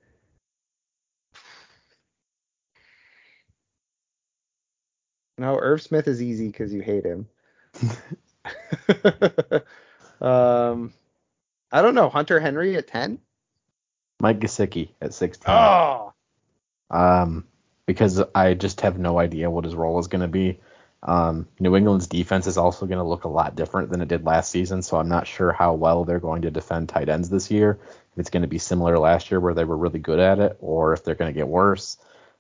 [5.39, 7.27] No, Irv Smith is easy because you hate him.
[10.21, 10.93] Um,
[11.71, 12.09] I don't know.
[12.09, 13.19] Hunter Henry at 10?
[14.19, 15.53] Mike Gesicki at 16.
[15.53, 16.13] Oh.
[16.89, 17.45] Um,
[17.85, 20.59] because I just have no idea what his role is going to be.
[21.01, 24.25] Um, New England's defense is also going to look a lot different than it did
[24.25, 27.49] last season, so I'm not sure how well they're going to defend tight ends this
[27.49, 27.79] year.
[28.11, 30.57] If it's going to be similar last year where they were really good at it,
[30.59, 31.97] or if they're going to get worse.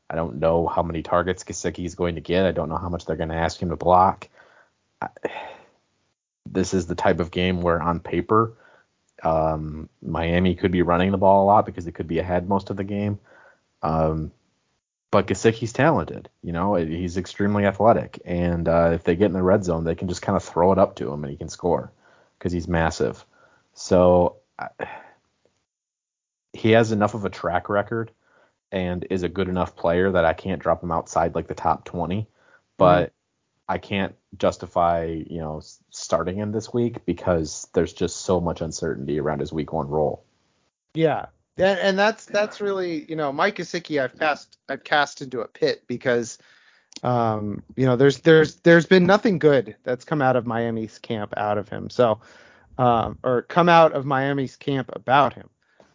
[0.09, 2.45] I don't know how many targets Gesicki is going to get.
[2.45, 4.27] I don't know how much they're going to ask him to block.
[5.01, 5.09] I,
[6.45, 8.53] this is the type of game where on paper
[9.23, 12.69] um, Miami could be running the ball a lot because it could be ahead most
[12.69, 13.19] of the game.
[13.83, 14.31] Um,
[15.11, 19.41] but Gesicki's talented, you know, he's extremely athletic, and uh, if they get in the
[19.41, 21.49] red zone, they can just kind of throw it up to him and he can
[21.49, 21.91] score
[22.37, 23.25] because he's massive.
[23.73, 24.67] So I,
[26.53, 28.11] he has enough of a track record
[28.71, 31.85] and is a good enough player that I can't drop him outside like the top
[31.85, 32.27] 20.
[32.77, 33.13] But mm-hmm.
[33.67, 39.19] I can't justify, you know, starting him this week because there's just so much uncertainty
[39.19, 40.23] around his week one role.
[40.93, 41.27] Yeah.
[41.57, 45.83] And, that's that's really, you know, Mike Gesicki I've passed I've cast into a pit
[45.87, 46.37] because
[47.03, 51.33] um, you know, there's there's there's been nothing good that's come out of Miami's camp
[51.35, 51.89] out of him.
[51.89, 52.21] So
[52.79, 55.49] um, or come out of Miami's camp about him.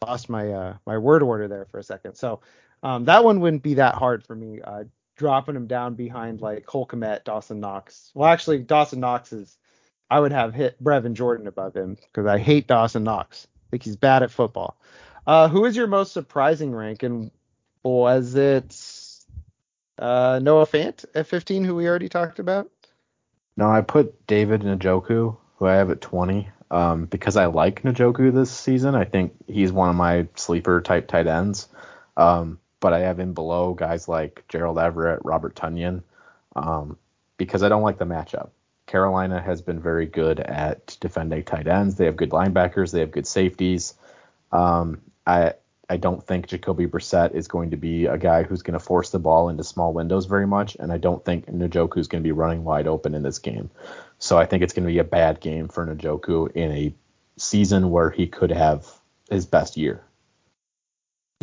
[0.07, 2.15] Lost my uh, my word order there for a second.
[2.15, 2.41] So
[2.85, 4.61] um, that one wouldn't be that hard for me.
[4.63, 4.85] Uh,
[5.17, 8.11] dropping him down behind like Cole Kmet, Dawson Knox.
[8.15, 9.57] Well, actually, Dawson Knox is.
[10.11, 13.49] I would have hit Brevin Jordan above him because I hate Dawson Knox.
[13.55, 14.77] I think he's bad at football.
[15.27, 17.31] Uh, who is your most surprising rank, and
[17.83, 18.77] was it
[19.99, 22.71] uh, Noah Fant at 15, who we already talked about?
[23.57, 28.33] No, I put David Njoku, who I have at 20, um, because I like Njoku
[28.33, 28.95] this season.
[28.95, 31.69] I think he's one of my sleeper type tight ends.
[32.17, 36.03] Um, but I have in below guys like Gerald Everett, Robert Tonyan,
[36.55, 36.99] um,
[37.39, 38.51] because I don't like the matchup.
[38.85, 41.95] Carolina has been very good at defending tight ends.
[41.95, 42.93] They have good linebackers.
[42.93, 43.95] They have good safeties.
[44.53, 45.55] Um, I
[45.89, 49.09] I don't think Jacoby Brissett is going to be a guy who's going to force
[49.09, 52.29] the ball into small windows very much, and I don't think Njoku is going to
[52.29, 53.71] be running wide open in this game.
[54.19, 56.95] So I think it's going to be a bad game for Njoku in a
[57.39, 58.87] season where he could have
[59.31, 60.05] his best year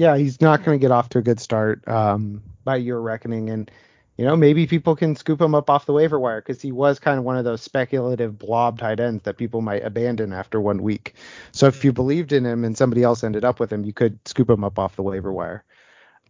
[0.01, 3.51] yeah, he's not going to get off to a good start um, by your reckoning,
[3.51, 3.69] and
[4.17, 6.97] you know maybe people can scoop him up off the waiver wire because he was
[6.97, 10.81] kind of one of those speculative blob tight ends that people might abandon after one
[10.81, 11.13] week.
[11.51, 14.17] So if you believed in him and somebody else ended up with him, you could
[14.27, 15.63] scoop him up off the waiver wire.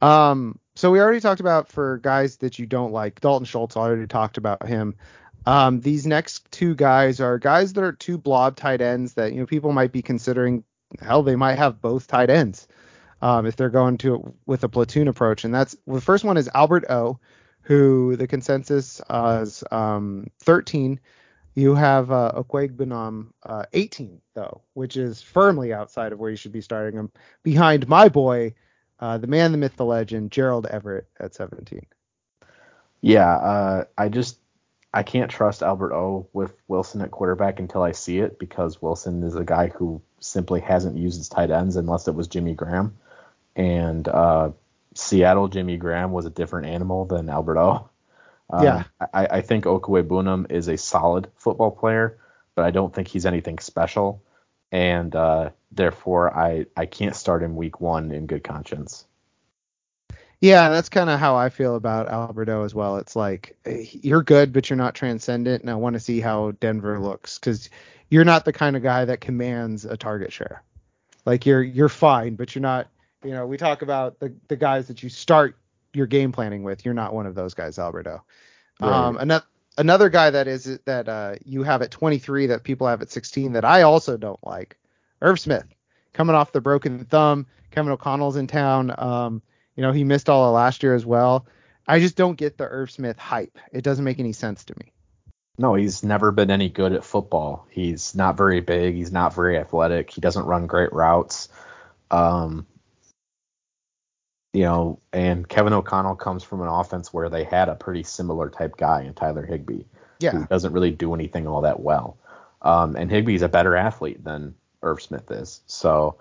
[0.02, 4.06] Um, so we already talked about for guys that you don't like, Dalton Schultz already
[4.06, 4.96] talked about him.
[5.46, 9.40] Um, these next two guys are guys that are two blob tight ends that you
[9.40, 10.66] know people might be considering.
[11.02, 12.68] Hell, they might have both tight ends
[13.22, 15.44] um, if they're going to with a platoon approach.
[15.44, 17.20] And that's the first one is Albert O,
[17.62, 21.00] who the consensus is um, 13.
[21.54, 26.54] You have uh, Okwuegbunam uh, 18 though, which is firmly outside of where you should
[26.54, 27.12] be starting him,
[27.44, 28.56] behind my boy,
[29.00, 31.86] uh, the man, the myth, the legend, Gerald Everett at 17.
[33.02, 34.38] Yeah, uh, I just
[34.94, 39.24] I can't trust Albert O with Wilson at quarterback until I see it because Wilson
[39.24, 42.98] is a guy who simply hasn't used his tight ends unless it was Jimmy Graham
[43.56, 44.52] and uh,
[44.94, 47.90] Seattle Jimmy Graham was a different animal than Albert O.
[48.50, 48.84] Um, yeah,
[49.14, 52.18] I, I think Okwuegbunam is a solid football player,
[52.56, 54.22] but I don't think he's anything special,
[54.72, 59.06] and uh, therefore I I can't start him week one in good conscience.
[60.42, 62.98] Yeah, that's kind of how I feel about Albert O as well.
[62.98, 67.00] It's like you're good, but you're not transcendent, and I want to see how Denver
[67.00, 67.70] looks because
[68.10, 70.64] you're not the kind of guy that commands a target share.
[71.26, 72.88] Like you're you're fine, but you're not
[73.24, 75.58] you know, we talk about the the guys that you start
[75.94, 76.86] your game planning with.
[76.86, 78.22] You're not one of those guys, Albert O.
[78.80, 78.92] Right.
[78.92, 79.46] Um, another
[79.78, 83.54] another guy that is that uh, you have at 23 that people have at 16
[83.54, 84.78] that I also don't like.
[85.22, 85.66] Irv Smith,
[86.14, 87.46] coming off the broken thumb.
[87.72, 88.94] Kevin O'Connell's in town.
[88.98, 89.42] Um,
[89.76, 91.46] you know, he missed all of last year as well.
[91.88, 93.58] I just don't get the Irv Smith hype.
[93.72, 94.92] It doesn't make any sense to me.
[95.58, 97.68] No, he's never been any good at football.
[97.70, 98.96] He's not very big.
[98.96, 100.10] He's not very athletic.
[100.10, 101.50] He doesn't run great routes.
[102.10, 102.66] Um,
[104.54, 108.50] you know, and Kevin O'Connell comes from an offense where they had a pretty similar
[108.50, 109.84] type guy in Tyler Higbee,
[110.20, 110.32] Yeah.
[110.32, 112.18] Who doesn't really do anything all that well.
[112.62, 115.62] Um, and Higbee's a better athlete than Irv Smith is.
[115.68, 116.18] So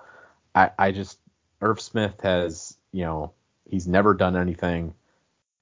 [0.54, 1.18] I, I just
[1.60, 3.32] Irv Smith has, you know,
[3.68, 4.94] he's never done anything,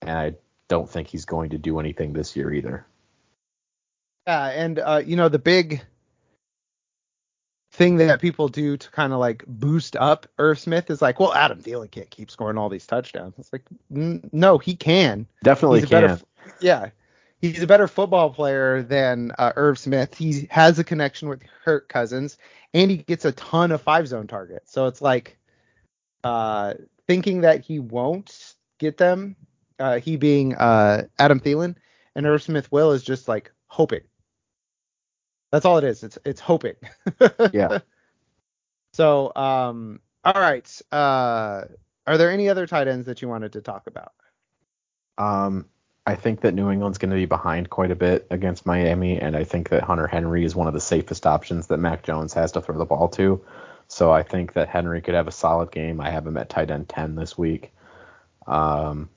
[0.02, 0.34] and I
[0.68, 2.86] don't think he's going to do anything this year either.
[4.26, 5.82] Yeah, and uh, you know the big
[7.78, 11.32] thing that people do to kind of like boost up Irv Smith is like, well,
[11.32, 13.34] Adam Thielen can't keep scoring all these touchdowns.
[13.38, 13.62] It's like,
[13.94, 15.26] n- no, he can.
[15.44, 16.02] Definitely he's can.
[16.02, 16.20] Better,
[16.60, 16.90] yeah,
[17.40, 20.16] he's a better football player than uh, Irv Smith.
[20.16, 22.36] He has a connection with Kirk Cousins,
[22.74, 24.72] and he gets a ton of five zone targets.
[24.72, 25.38] So it's like,
[26.24, 26.74] uh,
[27.06, 29.36] thinking that he won't get them,
[29.78, 31.76] uh, he being uh, Adam Thielen,
[32.16, 34.02] and Irv Smith will is just like hoping.
[35.50, 36.02] That's all it is.
[36.04, 36.76] It's it's hoping.
[37.52, 37.78] yeah.
[38.92, 40.82] So um All right.
[40.92, 41.64] Uh,
[42.06, 44.12] are there any other tight ends that you wanted to talk about?
[45.16, 45.66] Um,
[46.06, 49.36] I think that New England's going to be behind quite a bit against Miami, and
[49.36, 52.52] I think that Hunter Henry is one of the safest options that Mac Jones has
[52.52, 53.44] to throw the ball to.
[53.88, 56.00] So I think that Henry could have a solid game.
[56.00, 57.72] I have him at tight end 10 this week.
[58.46, 59.10] Um,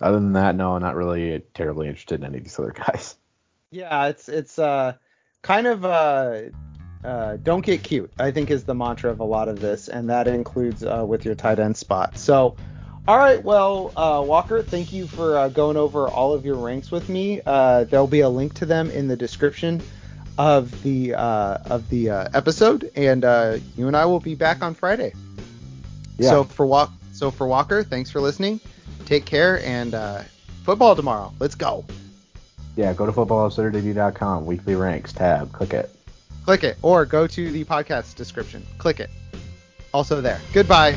[0.00, 3.16] other than that, no, I'm not really terribly interested in any of these other guys.
[3.70, 4.94] Yeah, it's it's uh
[5.42, 6.40] kind of uh,
[7.04, 8.12] uh don't get cute.
[8.18, 11.24] I think is the mantra of a lot of this, and that includes uh, with
[11.24, 12.18] your tight end spot.
[12.18, 12.56] So
[13.08, 16.90] all right, well, uh, Walker, thank you for uh, going over all of your ranks
[16.90, 17.40] with me.
[17.46, 19.80] Uh, there'll be a link to them in the description
[20.36, 24.62] of the uh, of the uh, episode, and uh, you and I will be back
[24.62, 25.14] on Friday.
[26.18, 26.28] Yeah.
[26.28, 28.60] So for walk, so for Walker, thanks for listening.
[29.06, 29.96] Take care and
[30.64, 31.32] football tomorrow.
[31.38, 31.86] Let's go.
[32.78, 35.90] Yeah, go to footballabsurdity.com, weekly ranks tab, click it.
[36.44, 38.64] Click it, or go to the podcast description.
[38.78, 39.10] Click it.
[39.92, 40.40] Also there.
[40.52, 40.96] Goodbye.